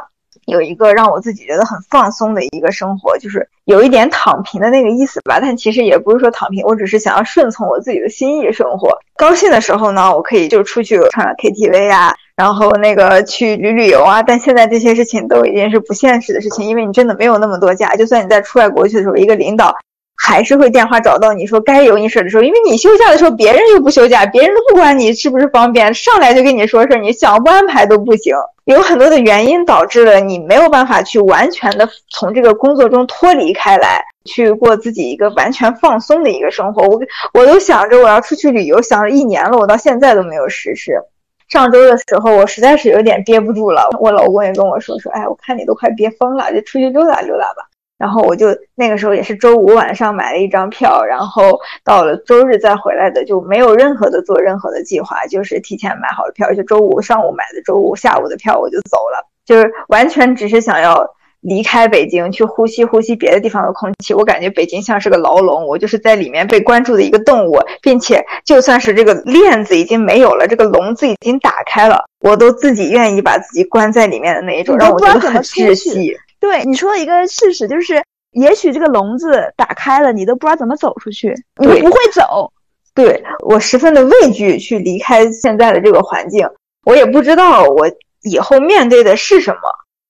[0.47, 5.39] 有一个让我自己觉得很放松的一个生活，就是有一点躺平的那个意思吧。
[5.41, 8.97] 但其实也不是说躺平，我只是想要顺从我自己的心意生活。
[9.17, 14.23] 高兴的时候呢，我可以就出去唱唱 KTV 啊，然后那个去旅旅游啊。
[14.23, 17.95] 但现在这些事情都已经是不现实的事情，因为你真的没有那么多假。
[17.95, 19.75] 就算你在出外国去的时候，一个领导。
[20.17, 28.35] 还是会电话找到你说该有你事儿的时候，因为你休假的时候别人又不休假，别人都不管你是不是方便，上来就跟你说事儿，你想不安排都不行。
[28.65, 36.83] 有很多的原因导致了你没有办法去完全的从这个工作中脱离开来，去过自己一个完全放松的一个生活。
[36.83, 36.99] 我
[37.33, 40.99] 我都想着我要出去旅游，想了一年了，我到现在都没有实施。
[41.47, 47.69] 上周的时候我实在是有点憋不住了，我老公也跟我说说，哎，我看你都快憋疯了，就出去溜达溜达吧。
[47.97, 61.07] 然后我就那个时候也是周五晚上买了一张票，然后到了周日再回来的，就没有任何的做任何的计划，就是提前买好了票，就周五上午买的，周五下午的票我就走了，就是完全只是想要
[61.41, 64.13] 离开北京，去呼吸呼吸别的地方的空气。
[64.13, 76.15] 我感觉北京像是个牢笼，我就是在里面被关注的一个动物，并且就算是这个链子已经没有了，这个笼子已经打开了，我都自己愿意把自己关在里面的那一种，让我觉得很窒息。
[76.39, 82.51] 对你说的一个事实就是，也许这个笼子打开了，你都不知道怎么走出去，你不会走。
[82.93, 86.49] 对我十分的畏惧去离开现在的这个环境，
[86.85, 87.87] 我也不知道我
[88.23, 89.59] 以后面对的是什么，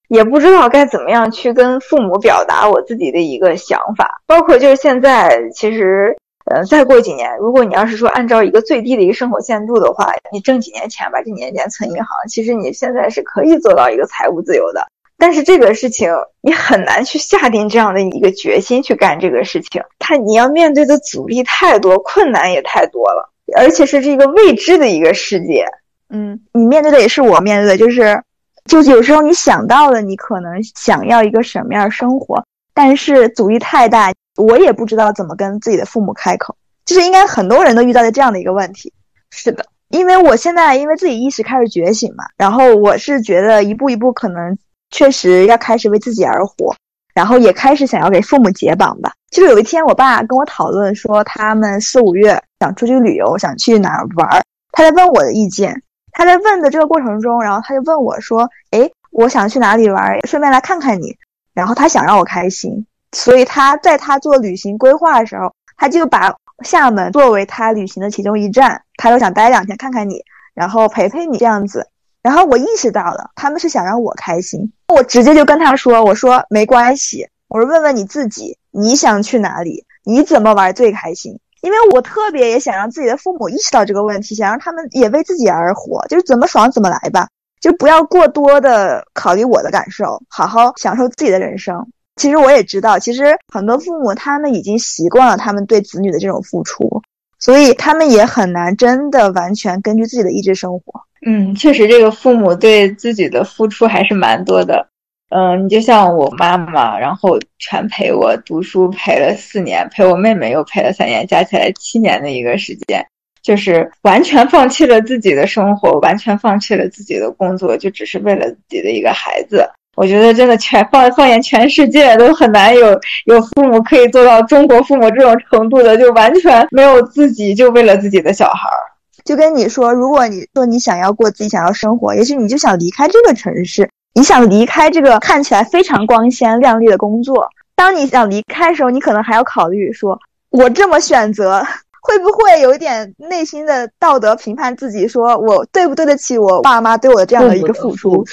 [0.07, 4.21] 也不知道该怎么样去跟父母表达我自己的一个想法。
[4.25, 6.15] 包括就是现在，其实，
[6.45, 14.87] 呃，再过几年，如果你要是说按照一个最低的一个生活限度的话，你挣几年钱，吧这几年钱存银行，其实你现在是可以做到一个财务自由的。
[15.17, 16.09] 但是这个事情
[16.41, 25.65] 你很难去下定这样的一个决心去干这个事情，它你要面对的阻力太多，困难也太多了，而且是这个未知的一个世界。
[26.09, 28.21] 嗯，你面对的也是我面对的，就是，
[28.65, 36.55] 就有时候你想到了，你可能想要一个什么样生活，但是阻力太大，我也不知道怎么跟自己的父母开口。
[36.85, 38.93] 就是应该很多人都遇到的这样的一个问题。
[39.31, 44.57] 是的，因为我现在因为自己意识开始觉醒嘛，然后我是觉得一步一步可能
[44.89, 46.75] 确实要开始为自己而活，
[47.13, 49.11] 然后也开始想要给父母解绑吧。
[49.29, 55.83] 就是有一天我爸跟我讨论说，他们四五月想出去旅游，想去哪儿玩，他在问我的意见。
[56.13, 61.15] 他在问的这个过程中，然后他就问我说：“哎，我想去哪里玩，顺便来看看你。”
[61.53, 66.33] 然后他想让我开心，所以他在他做旅行规划的时候，他就把
[66.63, 70.23] 厦门作为他旅行的其中一站，他又想待两天看看你，
[70.55, 71.87] 然后陪陪你这样子。
[72.27, 87.29] 然后我意识到了，他们是想让我开心，我直接就跟他说：“我说没关系，我说问问你自己，你想去哪里，你怎么玩最开心。”因为我特别也想让自己的父母意识到这个问题，想让他们也为自己而活，就是怎么爽怎么来吧，
[87.61, 91.87] 就不要过多的考虑我的感受，好好享受自己的人生。
[92.17, 97.01] 其实我也知道，其实很多父母他们已经习惯了他们对子女的这种付出，
[97.39, 101.06] 所以他们也很难真的完全根据自己的意志生活。
[101.25, 104.87] 嗯，确实，这个父母对自己的付出还是蛮多的。
[105.29, 113.05] 嗯，你就像我妈妈，然后全陪我读书，陪了四年，陪我妹妹又陪了三年，加起来七年的一个时间，
[113.41, 119.69] 就是完全放弃了自己的生活，完全放弃了自己的工作，就只是为了自己的一个孩子。
[119.97, 128.79] 我觉得真的全放放眼全世界都很难有有父母可以做到中国父母这种程度的，就完全没有自己，就为了自己的小孩儿。
[129.27, 133.89] 就跟你说，如果你说你想要过自己想要生活，也许你就想离开这个城市。
[134.13, 140.17] 你想离开这个看起来非常光鲜亮丽的工作，当你想离开的时候，你可能还要考虑说，
[140.49, 141.61] 我这么选择
[142.01, 148.25] 会不会有一点内心的道德评判自己，说我对不对得起我爸妈对我的这样的一个付出？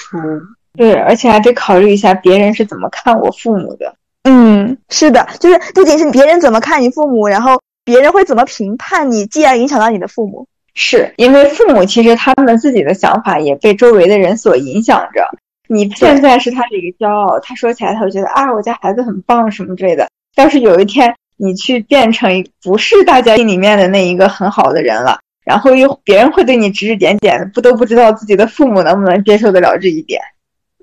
[0.77, 3.93] 对，而且还得考虑一下别人是怎么看我父母的。
[4.23, 15.27] 嗯，是的，就是不仅是别人怎么看你父母，然后别人会怎么评判你，既然影响到你的父母，是因为父母其实他们自己的想法也被周围的人所影响着。
[15.67, 20.07] 你现在是他的一个骄傲，他说起来他会觉得啊，我家孩子很棒什么之类的。
[20.35, 30.21] 要是有一天你去变成一不是大家心里面的那一个很好的人了，然后又别人会对你指指点点，不都不知道自己的父母能不能接受得了这一点。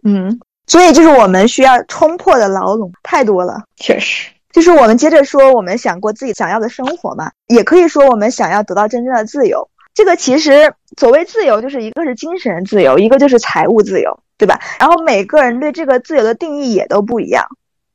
[0.02, 4.30] 嗯，所以就是我们需要冲破的牢笼太多了，确实。
[4.52, 9.70] 就是我们接着说，我们想过自己想要的生活嘛，也可以说我们想要得到真正的自由。
[9.94, 14.20] 这个其实所谓自由，就是一个是精神自由，一个就是财务自由。
[14.38, 14.58] 对吧？
[14.80, 17.46] 然后每个人对这个自由的定义也都不一样。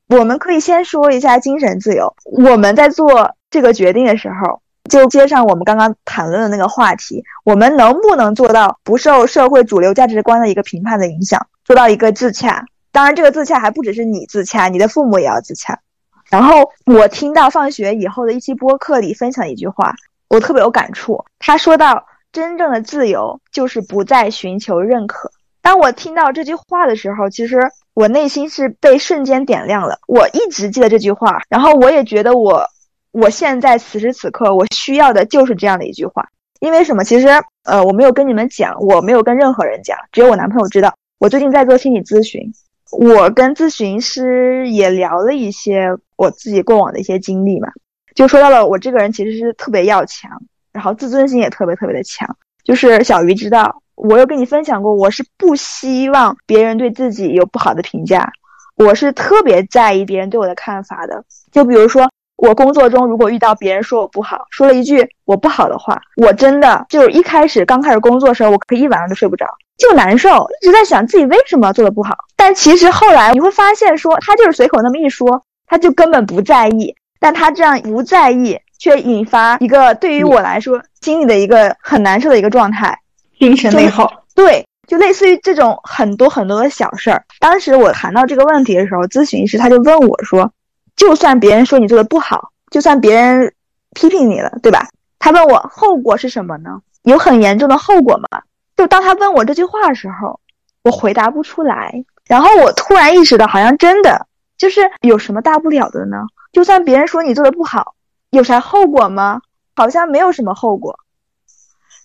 [0.07, 2.15] 我们可以先说一下精神自由。
[2.23, 12.63] 我们在做这个决定的时候，就接上我们刚刚谈论的那个话题：我们能不能做到不受社会主流价值观的一个评判的影响，做到一个自洽？
[12.93, 15.81] 当然，这个自洽还不只是你自洽，你的父母也要自洽。
[16.29, 19.95] 然后我听到放学以后的一期播客里分享一句话，
[20.29, 21.23] 我特别有感触。
[21.39, 27.59] 他说到：“真正的自由就是不再寻求认可。”当我听到这句话的时候，其实
[27.93, 29.99] 我内心是被瞬间点亮了。
[30.07, 32.65] 我一直记得这句话，然后我也觉得我，
[33.11, 36.29] 我现在此时此刻我需要的就是这样的一句话。
[36.59, 37.03] 因为什么？
[37.03, 37.27] 其实，
[37.65, 40.93] 呃，我没有跟你们讲，我没有跟任何人讲，只有我男朋友知道。
[41.19, 42.51] 我最近在做心理咨询，
[42.91, 47.69] 我跟咨询师也聊了一些我自己过往的一些经历嘛，
[48.17, 50.31] 就说到了我这个人其实是特别要强，
[50.73, 52.27] 然后自尊心也特别特别的强。
[52.63, 53.83] 就是小鱼知道。
[53.93, 58.31] 我有跟你分享过，我是不希望别人对自己有不好的评价，
[58.75, 61.23] 我是特别在意别人对我的看法的。
[61.51, 69.47] 就比如说，我工作中如果遇到别人说我不好，说了一句我不好的话，我真的就是一开始刚开始工作的时候，我可以一晚上都睡不着，
[69.79, 72.15] 就难受，一直在想自己为什么做的不好。
[72.35, 82.99] 但其实后来你会发现，说他就是随口那么一说，他就根本不在意，但他这样不在意，却引发一个对于我来说心里的一个很难受的一个状态。
[83.39, 87.23] 精神内耗，对，就类似于这种很多很多的小事儿。
[87.39, 90.51] 当时我谈到这个问题的时候，咨询师他就问我说
[90.97, 93.53] ：“就算别人说你做的不好，就算别人
[93.93, 94.87] 批评你了，对吧？”
[95.19, 96.81] 他问我后果是什么呢？
[97.03, 98.41] 有很严重的后果吗？
[98.75, 100.39] 就当他问我这句话的时候，
[100.83, 102.03] 我回答不出来。
[102.25, 104.25] 然后我突然意识到，好像真的
[104.57, 106.17] 就是有什么大不了的呢？
[106.51, 107.95] 就算别人说你做的不好，
[108.31, 109.41] 有啥后果吗？
[109.75, 110.97] 好像没有什么后果。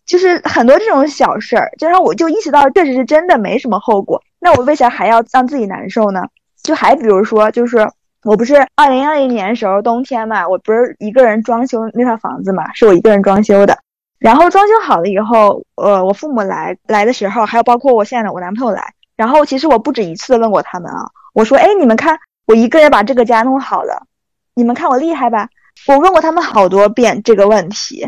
[0.05, 4.20] 就是很多这种小事儿，就让我就意识到，确实是真的没什么后果。
[4.40, 6.22] 那我为啥还要让自己难受呢？
[6.62, 7.88] 就还比如说，就是
[8.24, 13.78] 我不是二零二零年时候冬天嘛，我不是一个人装修那套房子嘛，是我一个人装修的。
[14.18, 24.07] 然后装修好了以后，呃，我父母来来的时候，还有包括我现在的我男朋友来，然后其实我不止一次的问过他们啊，我说，哎，你们看我一个人把这个家弄好了，
[24.55, 25.48] 你们看我厉害吧？
[25.86, 28.07] 我问过他们好多遍这个问题，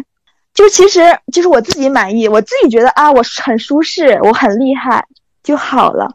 [0.53, 1.01] 就其实
[1.33, 5.05] 就是我自己满意，我自己觉得啊，我很舒适，我很厉害
[5.43, 6.11] 就好了。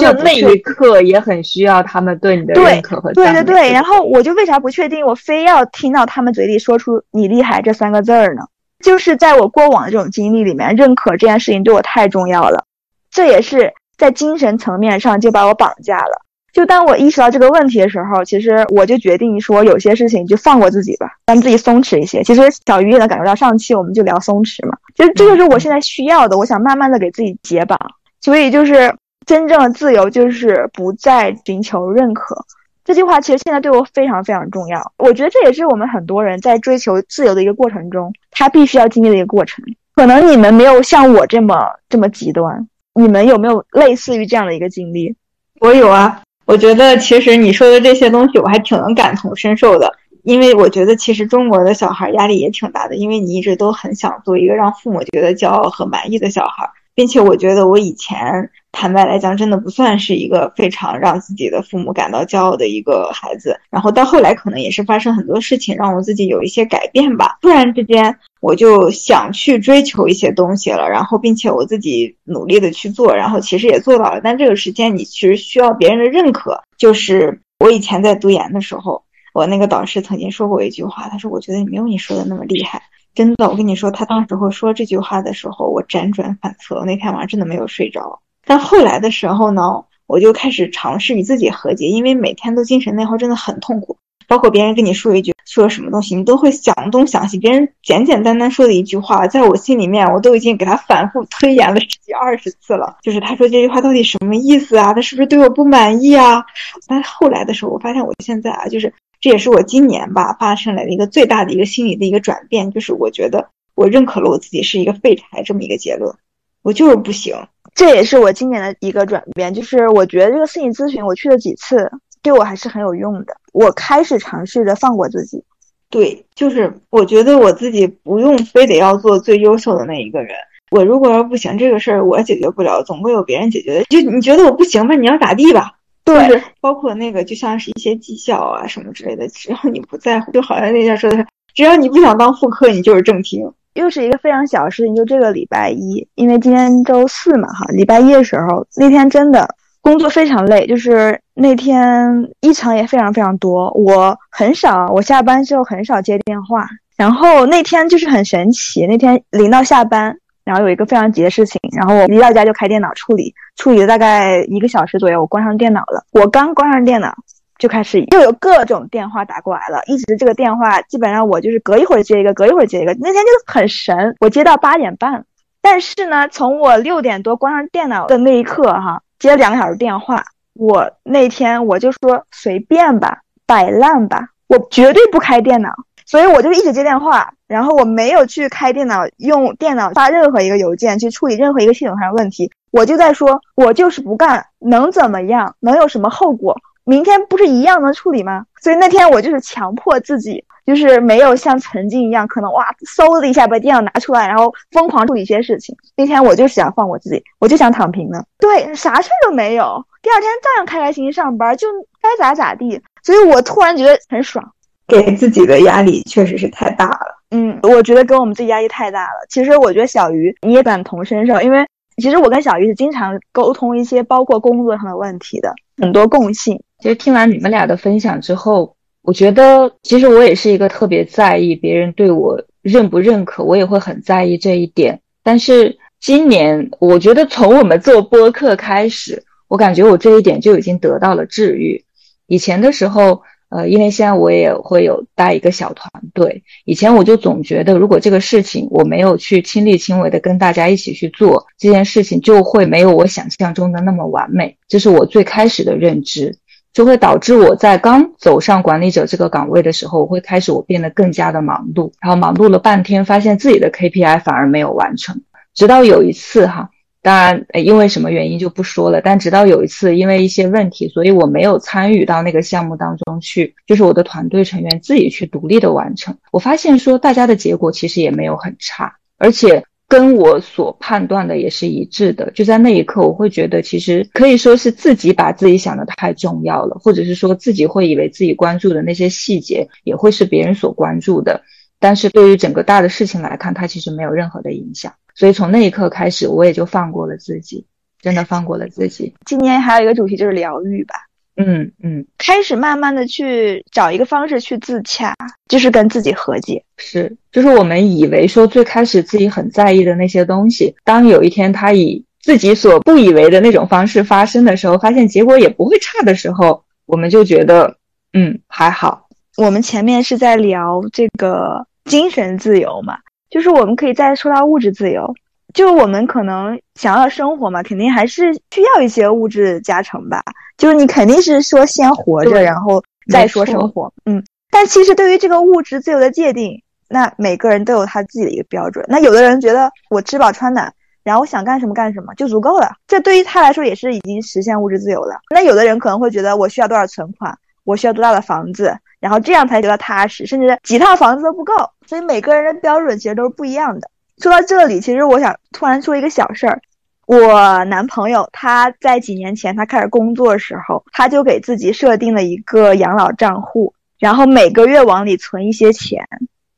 [0.00, 3.72] 就那一刻也很需要他们对你的认可和对对对。
[3.72, 8.42] 然后我就为啥不确定，我非要听到他们嘴里说出“你厉害”这三个字儿呢？
[8.84, 12.64] 就是在我过往的这种经历里面，认可这件事情对我太重要了。
[13.08, 16.23] 这也是在精神层面上就把我绑架了。
[16.54, 22.22] 就当我意识到这个问题的时候，其实我就决定说，有些事情就放过自己吧，让自己松弛一些。
[22.22, 26.38] 其实小鱼也能感受到，上期我们就聊松弛嘛，就这就是我现在需要的。
[26.38, 27.78] 我想慢慢的给自己解绑，
[28.22, 28.94] 所以就是。
[29.26, 32.44] 真正的自由就是不再寻求认可。
[32.84, 34.92] 这句话其实现在对我非常非常重要。
[34.98, 39.64] 我觉得这也是我们很多人在追求自由的一个过程中，他必须要经历的一个过程。
[39.94, 41.56] 可能你们没有像我这么
[41.88, 45.16] 这么极端，你们有没有类似于这样的一个经历？
[45.60, 46.20] 我有啊。
[46.46, 49.94] 我觉得其实你说的这些东西，我还挺能感同身受的。
[50.22, 56.70] 因为我觉得其实中国的小孩压力也挺大的，因为你一直都很想做一个让父母觉得骄傲和满意的小孩。
[56.94, 63.58] 并且我觉得我以前坦白来讲，真的不算是一个非常让自己的父母感到骄傲的一个孩子。
[63.70, 67.38] 然后到后来，可能也是发生很多事情，让我自己有一些改变吧。
[67.40, 70.90] 突然之间，我就想去追求一些东西了。
[70.90, 74.20] 然后，并且我自己努力的去做，然后其实也做到了。
[74.22, 76.60] 但这个时间，你其实需要别人的认可。
[76.76, 82.82] 就是我以前在读研的时候，我那个导师曾经说过一句话，他说：“我觉得你没有你说的那么厉害。”
[83.14, 88.20] 真的，我跟你说，他当时候说这句话的时候，我辗转反侧，那天晚上真的没有睡着。
[88.46, 93.96] 但后来的时候呢，我就开始尝试与自己和解，因为每天都精神内耗，真的很痛苦。
[94.26, 97.38] 包括别人跟你说一句说什么东西，你都会想东想西。
[97.38, 102.96] 别人简简单单说的一句话，在我心里面，我都已经给他反复推演了十几二十次了。
[103.02, 104.94] 就是他说这句话到底什么意思啊？
[104.94, 106.44] 他是不是对我不满意啊？
[106.86, 108.92] 但后来的时候，我发现我现在啊，就是。
[109.20, 116.14] 这也是我今年吧发生了一个最大的一个心理的一个转变，就是我觉得我认可了我自己是一个废柴这么一个结论，
[116.60, 117.34] 我就是不行。
[117.74, 121.90] 这也是我今年的一个转变，就是我觉得这个心理咨询我去了几次，
[122.22, 123.36] 对我还是很有用的。
[123.52, 125.42] 我开始尝试着放过自己。
[125.90, 130.34] 对，就是我觉得我自己不用非得要做最优秀的那一个人。
[130.70, 133.84] 我如果要不行，这个事儿我解决不了，总会有别人解决的。
[133.84, 135.72] 就你觉得我不行吧，你要咋地吧？
[136.04, 143.52] 对，包括那个，就像是一些绩效啊什么之类的，只要你不在乎，就好像那家说的是，只要你不想当副科，你就是正厅。
[143.74, 149.48] 又是一个非常小的事情，就这个礼拜一，因为今天周四嘛，哈，礼拜一的时候，那天真的
[149.80, 156.66] 工作非常累，就是那天异常也非常非常多，我很少，我下班之后很少接电话，
[156.96, 160.16] 然后那天就是很神奇，那天临到下班。
[160.44, 166.04] 然后有一个非常急的事情，然后我一到家就开电脑处理，处理了大概一个小时左右，我关上电脑了。
[166.12, 167.14] 我刚关上电脑，
[167.58, 172.92] 就开始又有各种电话打过来了，一直这个电话基本上我就是隔一会儿接一个，隔一会儿接一个。
[173.00, 175.24] 那天就很神，我接到八点半，
[175.62, 180.24] 但是呢，从我六点多关上电脑的那一刻，哈，接两个小时电话，
[180.54, 185.70] 我那天我就说随便吧，摆烂吧，我绝对不开电脑。
[186.06, 192.52] 所以我就一直接电话，然后我没有去开电脑，用电脑发任何一个邮件去处理任何一个系统上的问题。
[192.70, 195.56] 我就在说，我就是不干，能怎么样？
[195.60, 196.54] 能有什么后果？
[196.84, 198.44] 明天不是一样能处理吗？
[198.60, 202.66] 所以那天我就是强迫自己，就是没有像曾经一样，可能哇，
[202.96, 205.76] 嗖的一下把电脑拿出来，然后疯狂处理一些事情。
[205.96, 208.22] 那天我就是想放我自己，我就想躺平呢。
[208.38, 211.66] 对，啥事儿都没有，第二天照样开开心心上班，就
[212.00, 212.80] 该咋咋地。
[213.02, 214.44] 所以我突然觉得很爽。
[214.86, 217.22] 给自己的压力确实是太大了。
[217.30, 219.26] 嗯，我觉得跟我们自己压力太大了。
[219.30, 221.66] 其实我觉得小鱼你也感同身受，因为
[221.96, 226.62] 其实我跟小鱼是经常沟通一些包括工作上的问题的，很多共性。
[226.80, 235.00] 其实听完你们俩的分享之后，我觉得其实我也是一个特别在意别人对我认不认可，我也会很在意这一点。
[235.22, 241.84] 但是今年，我觉得从我们做播客开始，我感觉我这一点就已经得到了治愈。
[242.26, 243.22] 以前的时候。
[243.54, 254.56] 呃，因为现在我也会有带一个小团队，以前我就总觉得，如果这个事情我没有去亲力亲为的跟大家一起去做，这件事情就会没有我想象中的那么完美。
[254.66, 256.36] 这是我最开始的认知，
[256.72, 265.22] 就会导致我在刚走上管理者这个岗位的时候，我会开始我变得更加的忙碌，然后忙碌了半天，发现自己的 KPI 反而没有完成，
[265.54, 266.70] 直到有一次哈。
[267.04, 269.02] 当然，因为什么原因就不说了。
[269.02, 276.16] 但直到有一次，因为一些问题，所以我没有参与到那个项目当中去，就是我的团队成员自己去独立的完成。
[276.32, 282.30] 我发现说，大家的结果其实也没有很差，而且跟我所判断的也是一致的。
[282.30, 291.42] 就在那一刻，我会觉得其实可以说是自己把自己想的太重要了，或者是说自己会以为自己关注的那些细节也会是别人所关注的。
[291.84, 294.90] 但是对于整个大的事情来看，它其实没有任何的影响。
[295.14, 297.66] 所以从那一刻开始，我也就放过了自己，
[298.00, 299.12] 真的放过了自己。
[299.26, 300.94] 今年还有一个主题就是疗愈吧。
[301.36, 305.14] 嗯嗯，开始慢慢的去找一个方式去自洽，
[305.46, 306.64] 就是跟自己和解。
[306.78, 317.76] 是，就是我们以为说最开始自己很在意的那些东西，当有一天它以自己所不以为的那种方式发生的时候，发现结果也不会差的时候，我们就觉得，
[318.14, 319.06] 嗯，还好。
[319.36, 322.98] 我们前面是在聊这个精神自由嘛，
[323.30, 325.14] 就是我们可以再说到物质自由。
[325.52, 330.20] 就我们可能想要生活嘛，肯定还是需要一些物质加成吧。
[330.58, 332.82] 就是你肯定是说先活着，然后
[333.12, 333.92] 再说生活。
[334.04, 334.20] 嗯，
[334.50, 338.84] 但其实对于这个物质自由的界定，那每个人都有他自己的一个标准。
[338.88, 340.72] 那有的人觉得我吃饱穿暖，
[341.04, 345.20] 然后我想干什么干什么就足够了，这对于他来说也是已经实现物质自由了。
[345.30, 351.52] 那有的人可能会觉得我需要多少存款，我需要多大的房子，然后这样才觉得踏实，甚至几套房子都不够。
[351.86, 353.90] 所以每个人的标准其实都是不一样的。
[354.16, 356.62] 说到这里，其实我想突然说一个小事儿。
[357.06, 366.02] 我男朋友他在几年前他开始工作的时候，他就给自己设定了一个养老账户，然后每个月往里存一些钱，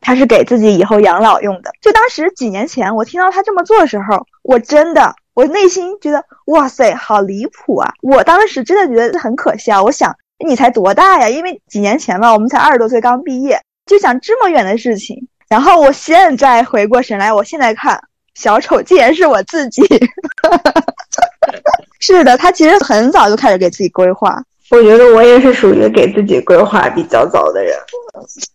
[0.01, 1.73] 他是给自己以后养老用的。
[1.81, 7.93] 就当时几年前我听到他这么做的时候，我真的我内心觉得哇塞，好离谱啊！
[8.01, 9.83] 我当时真的觉得很可笑。
[9.83, 10.15] 我想
[10.45, 11.29] 你才多大呀？
[11.29, 15.29] 因为几年前嘛，我们才二十多岁刚毕业，就想这么远的事情。
[15.49, 17.99] 然后我现在回过神来，我现在看
[18.35, 19.83] 小丑竟然是我自己。
[22.01, 24.41] 是的，他其实很早就开始给自己规划。
[24.71, 27.75] 我觉得我也是属于给自己规划比较早的人，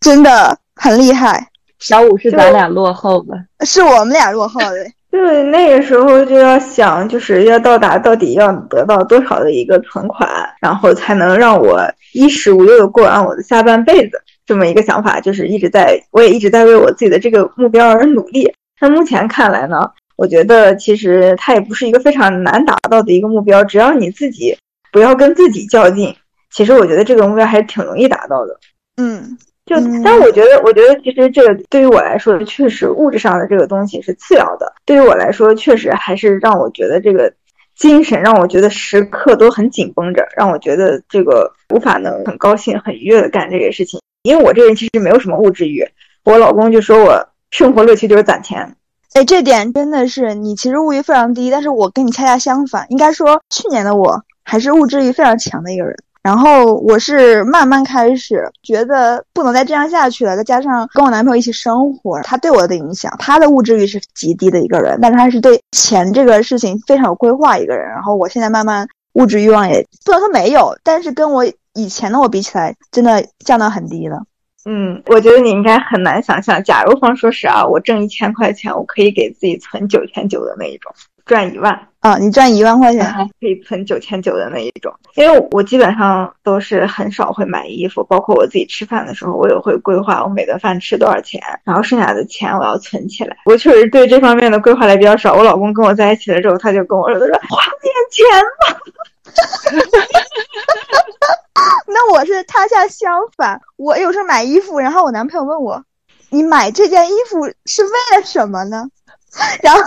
[0.00, 1.48] 真的很厉害。
[1.78, 4.86] 小五是咱俩落后了，是我们俩落后的。
[5.12, 10.26] 对，那个时候就要想，就是要到达到底要得到多少的一个存款，
[10.58, 11.82] 然后才能让我
[12.14, 14.22] 衣食无忧的过完我的下半辈子。
[14.46, 18.50] 这么一个想法，就是一直在，我也一直在为我自己的这个目标而努力。
[18.80, 24.56] 那目前看来呢，我觉得其实它也不是一个非常难达到的一个目标，只要你自己
[24.90, 26.16] 不要跟自己较劲，
[26.50, 28.58] 其实我觉得这个目标还是挺容易达到的。
[28.96, 34.72] 嗯，就但我觉得，我觉得其实这个对于我来说，确实物质上的这个东西是次要的。
[34.84, 37.32] 对于我来说，确实还是让我觉得这个
[37.76, 44.00] 精神让我觉得时刻都很紧绷着，让我觉得这个无法能很高兴、很愉悦的干这个事情。
[44.24, 45.84] 因为我这人其实没有什么物质欲，
[46.24, 48.76] 我老公就说我生活乐趣就是攒钱。
[49.14, 52.86] 哎，这点真的是你其实物欲非常低，但是我跟你恰恰相反。
[52.88, 60.36] 应该说去年的我还是物质欲非常强的一个人，然后我是慢慢开始觉得不能再这样下去了。
[60.36, 67.88] 再加上跟我男朋友一起生活，他对我的影响，他的物质欲是极低的一个人，但是他是对钱这个事情非常有规划一个人。
[67.88, 71.44] 然后我现在慢慢物质欲望也不能说没有，但是跟我。
[71.74, 74.18] 以前的我比起来，真的降到很低了。
[74.66, 80.92] 嗯，我觉得你应该很难想象，假如方说是啊，我挣一千块钱，我可以给自己存九千九的那一种，
[81.32, 84.92] 赚一万啊，你赚一万块钱还可以存九千九的那一种。
[85.14, 93.34] 因为我基本上都是很少会买衣服，包括我自己吃饭的时候，我也会规划我每顿饭吃多少钱，然后剩下的钱我要存起来。
[93.46, 95.34] 我确实对这方面的规划的比较少。
[95.34, 98.26] 我老公跟我在一起了之后，他就跟我说：“他说花点钱
[98.60, 98.76] 吧。
[101.88, 105.82] ”那我是恰恰相反，我有时候买衣服，然后我男朋友问我
[106.28, 108.86] ：“你买这件衣服是为了什么呢？”
[109.64, 109.80] 然后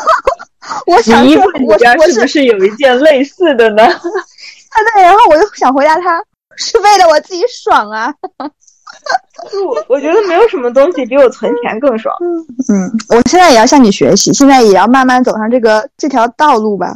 [0.87, 3.87] 我想说，我我是不是有一件类似的呢？
[3.87, 6.21] 他 对，然后我就想回答他，
[6.55, 8.13] 是为了我自己爽啊。
[9.67, 12.15] 我我觉得没有什么东西比我存钱更爽。
[12.69, 16.93] 嗯，我现在也要向你学习，现在也要慢慢走上这个这条道路吧。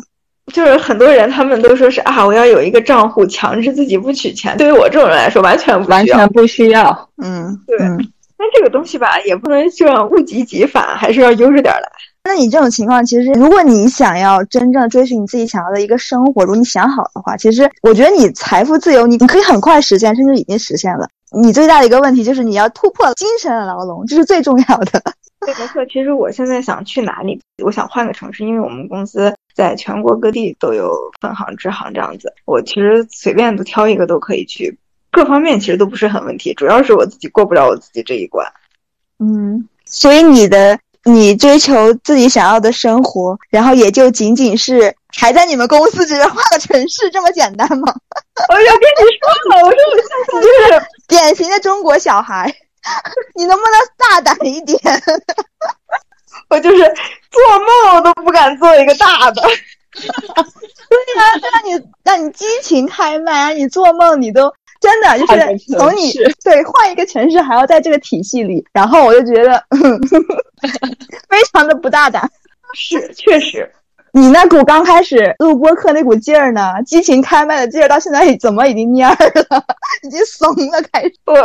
[0.54, 4.58] 就是很多人，他们都说是啊，我要有一个账户，强制自己不取钱。
[4.58, 7.10] 对于我这种人来说，完全完全不需要。
[7.22, 7.78] 嗯，对。
[7.78, 11.92] 但这个东西吧，也不能这样物极必反，还是要悠着点来。
[12.24, 21.08] 那你这种情况，其实如果你想要真正追寻你自己想要的一个生活，如果你想好的话，其实我觉得你财富自由，你你可以很快实现，甚至已经实现了。
[21.32, 25.02] 你最大的一个问题就是你要突破精神的牢笼，这是最重要的。
[25.46, 25.86] 对，没错。
[25.86, 32.34] 其实我现在想去哪里，我想换个城市，因为我们公司在全国各地都有分行、支行这样子。
[32.46, 34.78] 我其实随便都挑一个都可以去，
[35.12, 38.46] 各方面其实都不是很问题，主要是我自己过不了我自己这一关。
[39.20, 47.94] 嗯，所以你的你追求自己想要的生活，然后也就仅仅是还在你们公司，只是换个城市这么简单吗？
[48.50, 49.78] 我要跟你说了，我说
[50.34, 52.54] 我就是 典型的中国小孩。
[53.36, 54.80] 你能不能大胆一点？
[56.50, 56.78] 我就是
[57.30, 59.42] 做梦我都不敢做一个大的。
[59.92, 60.06] 对
[61.18, 66.14] 呀，让你让你激情开麦，你做梦你都真的就是从你
[66.44, 69.62] 对换一个城市还要在这个体系里，然后我就觉得
[71.30, 72.30] 非常的不大胆。
[72.74, 73.70] 是，确实，
[74.14, 79.16] 你那股刚开始录播课那股劲儿呢，激情开麦的劲儿，到现在怎么已经蔫儿
[79.50, 79.66] 了，
[80.04, 81.36] 已经怂了，开始我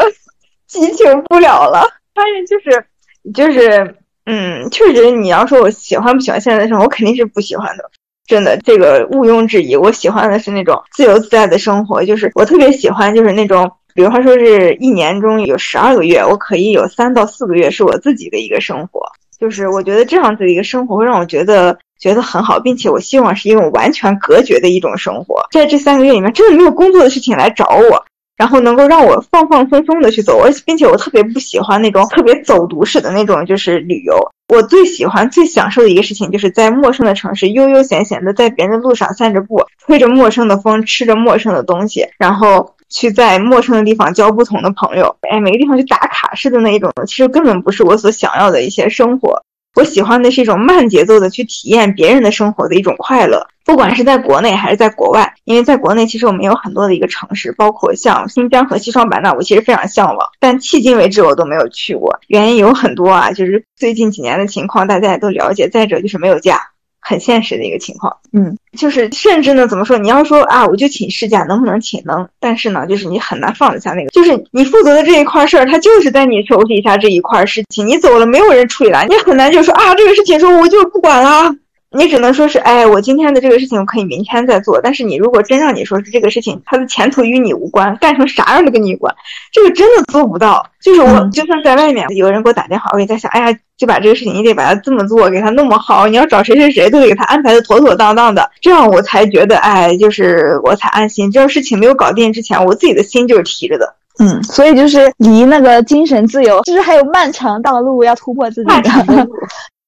[0.66, 1.82] 激情不了了。
[2.14, 2.86] 发现就是
[3.32, 7.90] 就是，嗯，确实，你要说我喜欢不喜欢现在的生活，我肯定是不喜欢的。
[8.26, 9.76] 真的，这个毋庸置疑。
[9.76, 19.00] 我喜欢的是那种自由自在的生活，就是我特别喜欢，就是那种，比如说说是一年中有十二个月，我可以有三到四个月是我自己的一个生活，
[19.38, 28.04] 就是我觉得这样子的一个生活会让我觉得觉得很好，并且我希望是一种完全隔绝的一种生活，在这三个月里面，真的没有工作的事情来找我。
[28.36, 34.16] 然后能够让我放放松松的去走，而且并且我特别不喜欢那种特别走读式的那种就是旅游。
[34.48, 45.16] 我最喜欢、最享受的一个事情，就是在陌生的城市悠悠闲闲的在别人的路上散着步，吹着陌生的风，吃着陌生的东西，然后去在陌生的地方交不同的朋友。
[45.30, 49.42] 哎，每个地方去打卡式的那一种，其实根本不是我所想要的一些生活。
[49.74, 55.34] 我喜欢的是一种慢节奏的去体验别人的生活的一种快乐，不管是在国内还是在国外。
[55.44, 62.20] 因为在国内，其实我们有很多的一个城市，包括像新疆和西双版纳，我其实非常向往，但迄今为止我都没有去过。
[62.28, 65.68] 原因有很多啊，就是最近几年的情况大家也都了解。
[65.68, 66.60] 再者就是没有假。
[67.06, 69.98] 很现实的一个情况，嗯，就是甚至呢，怎么说？
[69.98, 72.02] 你要说啊，我就请事假，能不能请？
[72.06, 81.54] 能，但是呢，就是你很难放得下那个，就是你负责的这一块事儿，它就是在你手底下这一块事情，你走了，没有人处理了，你很难就说啊，这个事情说我就不管了。
[81.94, 84.80] 你只能说是，哎，我今天的这个事情我可以明天再做。
[84.82, 89.14] 但是你如果真让你说是这个事情，它的前途与你无关，干成啥样都跟你有关，
[89.52, 90.66] 这个真的做不到。
[90.82, 96.06] 就是我就算在外面，有人给我打电话，我也在想，哎呀，就把这个事情你得把它这么做，给他弄么好。
[96.06, 101.30] 你要找谁谁谁，都得给他安排的妥妥当当的，这样我才觉得，哎，就是我才安心。
[101.30, 103.94] 这个事情没有搞定之前，我自己的心就是提着的。
[104.18, 108.70] 嗯，所以就是离那个精神自由，就是还有漫长道路要突破自己。
[108.82, 109.28] 的。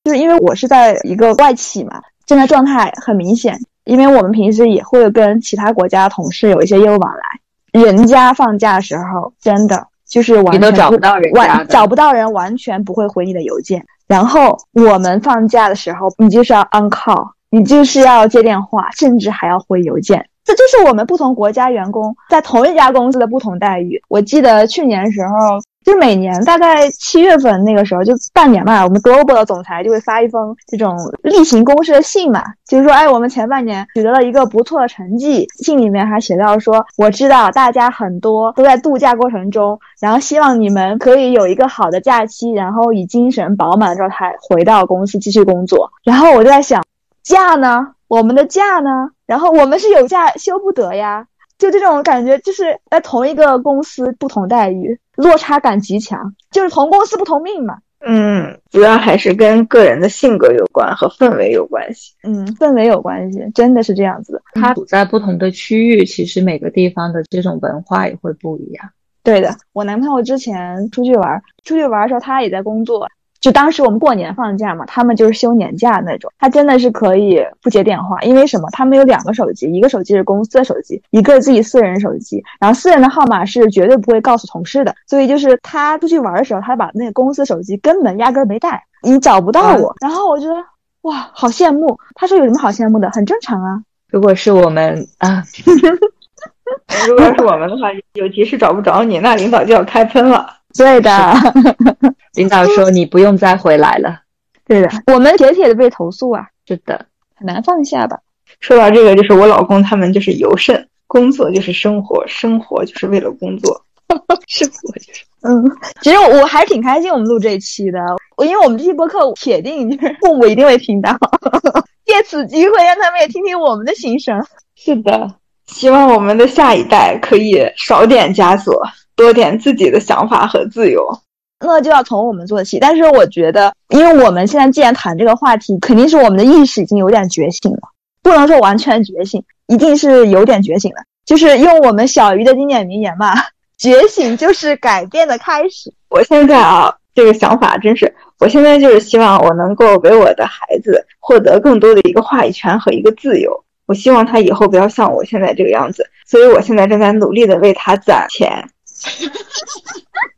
[0.06, 3.58] 就是因为我是在一个外企嘛，现在状态很明显。
[3.82, 13.84] 因为我们平时也会跟其他国家的同事有一些业务往来，人家放假的时候，真的就是完全找不到人，完找不到人，完全不会回你的邮件。
[14.06, 20.24] 然后我们放假的时候，你就是要 on call，你就是要接电话，甚至还要回邮件。
[20.44, 24.00] 这就是我们不同国家员工在同一家公司的不同待遇。
[24.08, 25.60] 我记得去年时候。
[25.86, 35.46] 就是每年大概七月份那个时候，就半年嘛，我们 global 的总裁就会发一封这种例行公事的信嘛，就是说，哎，我们前半年取得了一个不错的成绩。
[35.62, 45.92] 信里面还写到说，我知道大家很多都在度假过程中，然后希望你们可以有一个好的假期，然后以精神饱满的状态回到公司继续工作。
[46.02, 46.82] 然后我就在想，
[47.22, 47.92] 假呢？
[48.08, 49.10] 我们的假呢？
[49.24, 51.26] 然后我们是有假休不得呀。
[51.58, 56.34] 就这种感觉，就是在同一个公司不同待遇，落差感极强。
[56.50, 57.78] 就是同公司不同命嘛。
[58.08, 62.14] 嗯，主要还是跟个人的性格有关和氛围有关系。
[62.22, 64.42] 嗯，氛围有关系，真的是这样子的。
[64.52, 68.90] 它处在不同的区域，其实每个地方的这种文化也会不一样。
[69.24, 73.08] 对的，我男朋友之前出去玩，出去玩的时候他也在工作。
[73.46, 78.68] 就当时我们过年放假嘛，他们就是休年假那种，他真的是可以不接电话，因为什么？
[78.72, 84.92] 他们有两个手机，一个手机是公司的手机，一个自己私人手机，然后私人的号码是绝对不会告诉同事的。
[85.06, 89.94] 所以就是他出去玩的时候，他把那个公司手机根本压根没带，你找不到我。
[90.00, 90.54] 然后我觉得
[91.02, 91.96] 哇，好羡慕。
[92.16, 93.08] 他说有什么好羡慕的？
[93.12, 93.80] 很正常啊。
[94.10, 95.44] 如果是我们啊，
[97.06, 100.52] 如果是我们的话，有急事找不着你，那领导就要开喷了。
[100.76, 101.10] 对的，
[102.36, 104.20] 领导说你不用再回来了。
[104.64, 106.46] 对的，我们铁铁的被投诉啊。
[106.66, 108.18] 是的，很难放下吧？
[108.60, 113.82] 说到这个，就是我老公他们就是尤甚，工作就是生活，生活就是为了工作，
[114.46, 115.24] 生活就是。
[115.42, 115.64] 嗯，
[116.00, 118.00] 其实我还挺开心我们录这一期的，
[118.36, 121.16] 我因为我们这期播客铁定就是父母一定会听到，
[122.04, 124.44] 借此机会让他们也听听我们的心声。
[124.74, 128.82] 是的，希望我们的下一代可以少点枷锁。
[129.14, 131.18] 多点自己的想法和自由，
[131.60, 132.78] 那就要从我们做起。
[132.78, 137.80] 但是我觉得，因为我们现在既然谈这个话题，肯定是我们的意识已经有点觉醒了，
[138.22, 141.02] 不能说完全觉醒，一定是有点觉醒了。
[141.24, 143.34] 就是用我们小鱼的经典名言嘛，
[143.76, 145.92] 觉醒就是改变的开始。
[146.08, 153.64] 我现在啊，这个想法真是，我现在就是希望我能够给我的孩子获得更多的一个话语权和一个自由。
[153.86, 158.68] 我希望他以后不要像我现在这个样子，所以我现在正在努力的为他攒钱。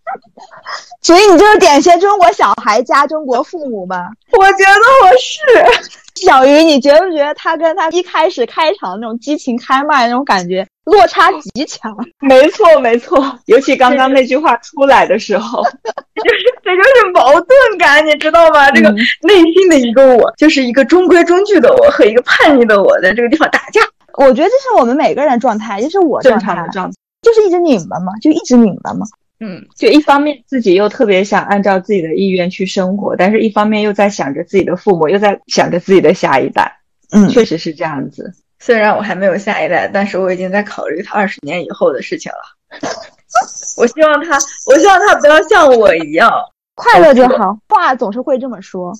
[1.03, 4.09] 所以你就是典型中国小孩加中国父母吗？
[4.39, 5.99] 我觉得我是。
[6.19, 11.97] 小鱼，你觉不觉得他跟他一开始开场那种激情开麦那种感觉落差极强？
[12.19, 18.69] 没错，没错，尤其刚刚那句话出来的时候，就是这就是矛盾感，你知道吗？
[18.73, 18.91] 这个
[19.23, 23.81] 内心的一个我，就是一个中规中矩的我和一个叛逆的我在这个地方打架。
[24.14, 29.07] 我觉得这是我们每个人的状态，就是我正常的状态，就是一直拧巴嘛，就一直拧巴嘛。
[29.41, 36.80] 嗯，就一方面自己又特别想按照自己的意愿去生活，但是一方面又在想着自己的父母，又在想着自己的下一代。
[37.11, 38.34] 嗯，确实是这样子。
[38.59, 42.78] 虽然我还没有下一代，但是我已经在考虑他二十年以后的事情了。
[43.78, 44.36] 我希望他，
[44.66, 46.30] 我希望他不要像我一样
[46.74, 47.57] 快乐就好。
[47.68, 48.93] 话总是会这么说，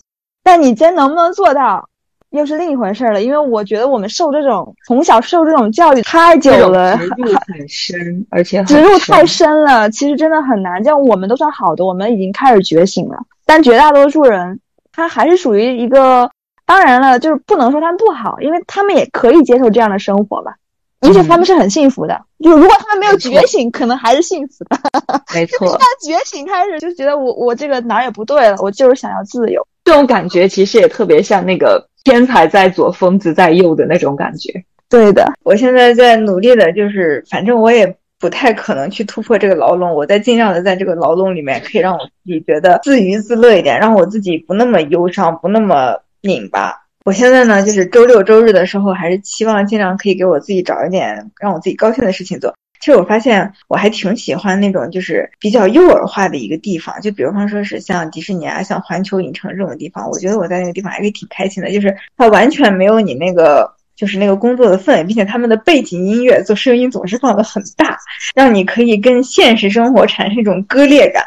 [0.45, 1.89] 但你真能不能做到？
[2.31, 10.83] 又是另一回事了，因为我觉得我们受这种从小受这种教育太久了，植入 很深，而且植入太深了，其实真的很难。
[10.85, 14.61] 像我们都算好的，我们已经开始觉醒了，但绝大多数人
[14.93, 16.31] 他还是属于一个。
[16.67, 20.55] 当然了，就是不能说他们不好，因为他们也可以接受这样的生活吧，
[21.01, 22.21] 也许他们是很幸福的。
[22.45, 24.79] 就如果他们没有觉醒，可能还是幸福的。
[25.33, 29.67] 没错，一旦觉醒开始，就觉得我我这个哪儿也不对了，我就是想要自由。
[29.83, 31.89] 这种感觉其实也特别像那个。
[32.09, 34.65] 天才在左，疯子在右的那种感觉。
[34.89, 39.95] 对的，我现在在努力的，就是反正我也不太可能去突破这个牢笼。
[39.95, 46.73] 我在尽量的在这个牢笼里面，可以让我自己觉得自娱自乐一点，让我自己不那么忧伤，不那么拧巴。
[47.05, 52.55] 我现在呢，就是周六周日的时候，还是期望尽量可以给我自己找一点让我自己高兴的事情做。
[52.81, 61.73] 其实我发现我还挺喜欢那种就是比较幼儿化的一个地方，就比如方说是像迪士尼啊、像环球影城这种地方，我觉得我在那个地方还是挺开心的。
[61.73, 67.99] 就是它完全没有你那个就是那个工作的氛围，并且他们的背景音乐做声音总是放的很大，
[68.35, 71.25] 让你可以跟现实生活产生一种割裂感。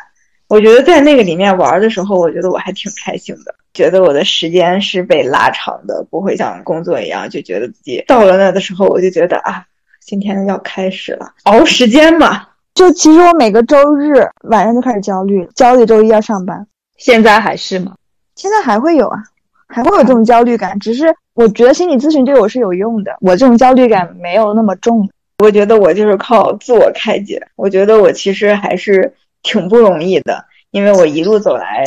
[0.47, 9.65] 我觉得在那个里面玩的时候，我觉得我还挺开心的，觉得我的时间是被拉长的，不会像工作一样就觉得自己到了那的时候，我就觉得啊。
[10.01, 12.47] 今天要开始了，熬时间嘛。
[12.73, 16.65] 就其实我每个周日晚上就开始焦虑，焦虑周一要上班。
[16.97, 17.95] 现在还是吗？
[18.35, 19.19] 现在还会有啊，
[19.67, 20.79] 还会有这种焦虑感。
[20.79, 25.09] 只是我觉得心理咨询对我是有用的，我这种焦虑感没有那么重。
[25.39, 27.45] 我觉得我就是靠自我开解。
[27.55, 31.83] 我觉得我其实还是挺不容易的，因为我一路走来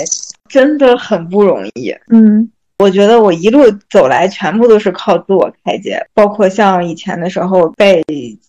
[0.49, 1.95] 真的很不容易。
[2.09, 2.51] 嗯。
[2.79, 8.03] 我觉得我一路走来，全部都是靠自我开解，包括像以前的时候被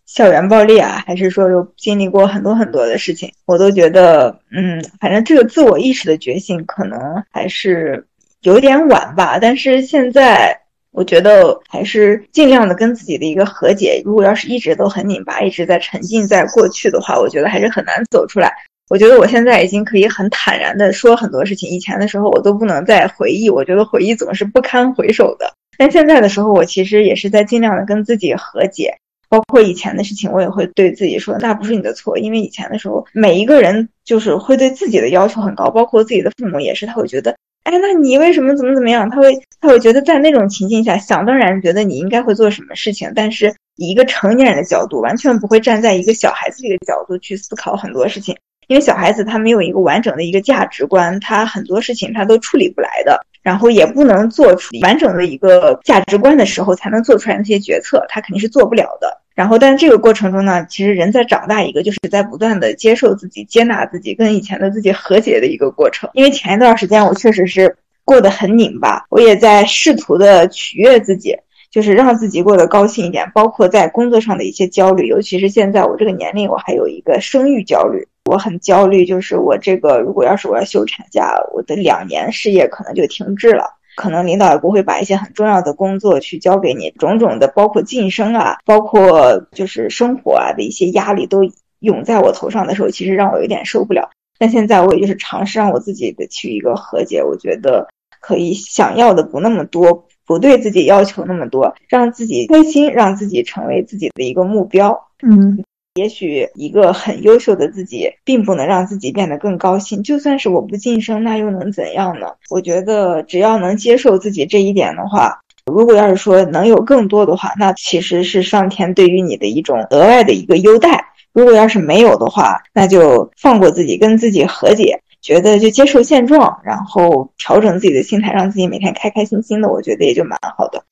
[0.08, 8.08] 校园暴力啊，还是说有经历过很多很多的事情，我都觉得，嗯，反正这个自我意识的觉醒可能还是
[8.42, 9.38] 有点晚吧。
[9.40, 10.60] 但是现在，
[10.92, 14.02] 我觉得还是尽量的跟自己的一个和解。
[14.04, 18.52] 如果要是一直都很拧巴，一直在沉浸在过去的话，我觉得还是很难走出来。
[18.88, 25.52] 我觉得我现在已经可以很坦然的说很多事情，以前的时候我都不能再回忆，我觉得回忆总是不堪回首的。
[25.78, 28.96] 但现在的时候，我其实也是在尽量的跟自己和解，
[29.28, 39.10] 包括以前的事情，我也会对自己说，那不是你的错，因为以前的时候，每一个人就是会对自己的要求很高，包括自己的父母也是，他会觉得，哎，那你为什么怎么怎么样？
[39.10, 48.38] 他会他会觉得在那种情境下，想当然觉得你应该会做什么事情，但是以一个成年人的角度，完全不会站在一个小孩子这个角度去思考很多事情。
[48.68, 59.22] 因为小孩子他没有一个完整的一个价值观，他很多事情他都处理不来的，然后也不能做出完整的一个价值观的时候，才能做出来那些决策，他肯定是做不了的。
[59.36, 66.10] 然后，但这个过程中呢，其实人在长大，一个就是在不断的接受自己、接纳自己，跟以前的自己和解的一个过程。
[66.14, 71.36] 因为前一段时间我确实是过得很拧巴，我也在试图的取悦自己，
[71.70, 78.08] 就是让自己过得高兴一点，包括在工作上的一些焦虑，尤其是现在我这个年龄，我还有一个生育焦虑。
[78.26, 83.66] 我很焦虑，就是我这个如果要是我要休产假，我的两年事业可能就停滞了，
[83.96, 91.42] 可能领导也不会把一些很重要的工作去交给你，种种的包括晋升啊，包括就是生活啊的一些压力都
[91.80, 94.10] 涌在我头上的时候，其实让我有点受不了。
[94.40, 97.88] 但现在我也就是尝试让我自己的去一个和解，我觉得
[98.20, 105.00] 可以想要的不那么多，不对自己要求那么多，让自己开心，让自己成为自己的一个目标。
[105.22, 105.64] 嗯。
[105.96, 110.04] 也许一个很优秀的自己，并不能让自己变得更高兴。
[110.04, 112.28] 就算是我不晋升，那又能怎样呢？
[112.50, 115.40] 我觉得只要能接受自己这一点的话，
[115.72, 121.02] 如果要是说能有更多的话，那其实是上天对于你的一种额外的一个优待。
[121.32, 129.70] 如果要是没有的话，那就放过自己，跟自己和解，觉得就接受现状，然后调整自己的心态，让自己每天开开心心的。
[129.70, 130.84] 我觉得也就蛮好的。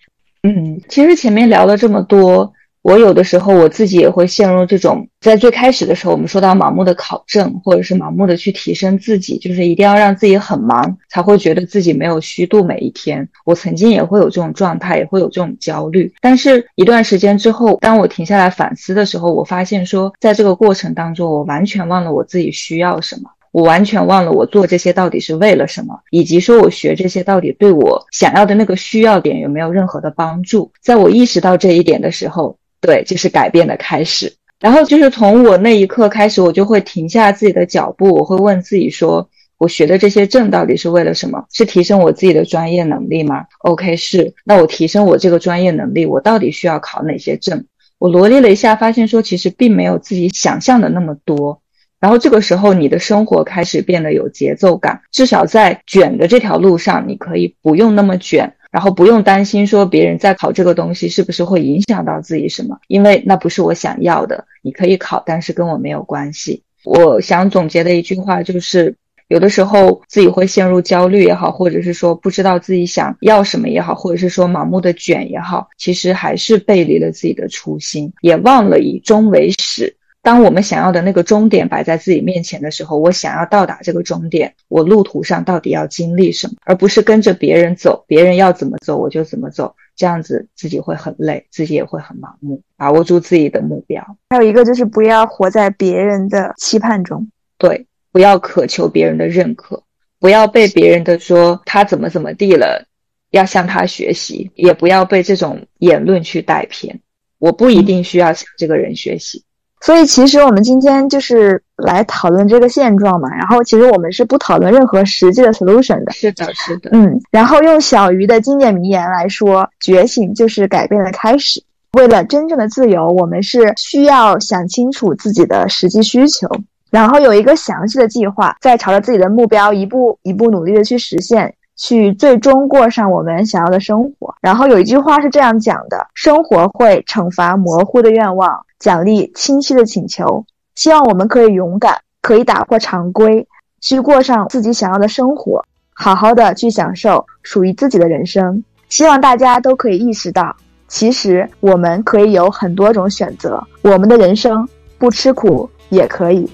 [0.43, 2.53] 嗯，其实前面聊了这么多。
[2.83, 13.29] 我有的时候我自己也会陷入这种，在最开始的时候，我们说到盲目的考证，或者是盲目的去提升自己，就是一定要让自己很忙，才会觉得自己没有虚度每一天。
[13.45, 16.13] 我曾经也会有这种状态，也会有这种焦虑。
[16.19, 23.29] 但是一段时间之后，当我停下来反思的时候，我发现说，在这个过程当中，我完全忘了我自己需要什么。
[23.53, 30.71] 我完全忘了我做这些到底是为了什么，以及说我学这些到底对我想要的那个需要点有没有任何的帮助。
[30.81, 34.33] 在我意识到这一点的时候，对，就是改变的开始。
[34.59, 41.45] 然后就是从我那一刻开始，我就会停下自己的脚步，我会问自己说，我学的这些证到底是为了什么？
[41.49, 44.33] 是提升我自己的专业能力吗？OK，是。
[44.43, 47.65] 那我提升我这个专业能力，我到底需要考哪些证？
[47.99, 51.61] 我罗列了一下，发现说其实并没有自己想象的那么多。
[52.01, 64.45] 然后这个时候，你的生活开始变得有节奏感，至少在卷的这条路上，你可以不用那么卷，然后不用担心说别人在考这个东西是不是会影响到自己什么，因为那不是我想要的。
[64.63, 66.63] 你可以考，但是跟我没有关系。
[66.83, 68.95] 我想总结的一句话就是，
[69.27, 79.95] 有的时候自己会陷入焦虑也好，或者是说不知道自己想要什么也好，或者是说盲目的卷也好，其实还是背离了自己的初心，也忘了以终为始。
[80.23, 92.61] 当我们想要的那个终点摆在自己面前的时候，我想要到达这个终点，我路途上到底要经历什么，而不是跟着别人走，别人要怎么走我就怎么走，这样子自己会很累，自己也会很盲目。
[92.77, 99.83] 把握住自己的目标，还有一个就是不要活在别人的期盼中，对，不要渴求别人的认可，
[100.19, 102.87] 不要被别人的说他怎么怎么地了，
[103.31, 107.01] 要向他学习，也不要被这种言论去带偏。
[107.39, 109.43] 我不一定需要向这个人学习。
[109.83, 113.27] 所以，其实我们今天就是来讨论这个现状嘛。
[113.35, 116.11] 然后，其实我们是不讨论任何实际的 solution 的。
[116.13, 116.89] 是的，是的。
[116.93, 121.61] 嗯，然后用小鱼的经典名言来说：“觉醒就是改变的开始。”
[121.99, 126.47] 为了真正的自由，我们是需要想清楚自己的实际需求，
[126.89, 134.35] 然后有一个详细的计划，再朝着自己的目标一步一步努力的去实现，去最终过上我们想要的生活。
[134.41, 140.45] 然后有一句话是这样讲的：“生活会惩罚模糊的愿望。”奖励清晰的请求，
[140.75, 143.47] 希望我们可以勇敢，可以打破常规，
[143.79, 145.63] 去过上自己想要的生活，
[145.93, 148.61] 好好的去享受属于自己的人生。
[148.89, 150.53] 希望大家都可以意识到，
[150.89, 154.67] 其实我们可以有很多种选择，我们的人生
[154.97, 156.49] 不吃苦也可以。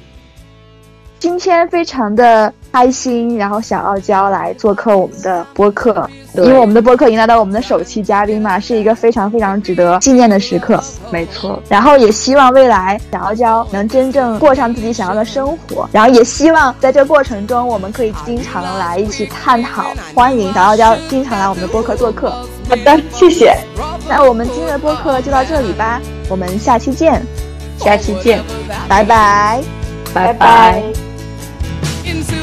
[1.20, 10.82] 今天非常的开心，然后小傲娇来做客我们的播客，因为我们的播客迎来到我们的首期嘉宾嘛，是一个非常非常值得纪念的时刻。
[11.12, 19.88] 没错，然后也希望未来小傲娇能真正过上自己想要的生活，然后也希望在这过程中我们可以经常来一起探讨。
[20.16, 22.30] 欢迎小傲娇经常来我们的播客做客。
[22.70, 23.54] 好的，谢谢。
[24.08, 26.00] 那我们今天的播客就到这里吧，
[26.30, 27.22] 我们下期见，
[27.78, 28.42] 下期见，
[28.88, 29.62] 拜拜，
[30.14, 31.09] 拜拜。
[32.10, 32.39] Parkinson's.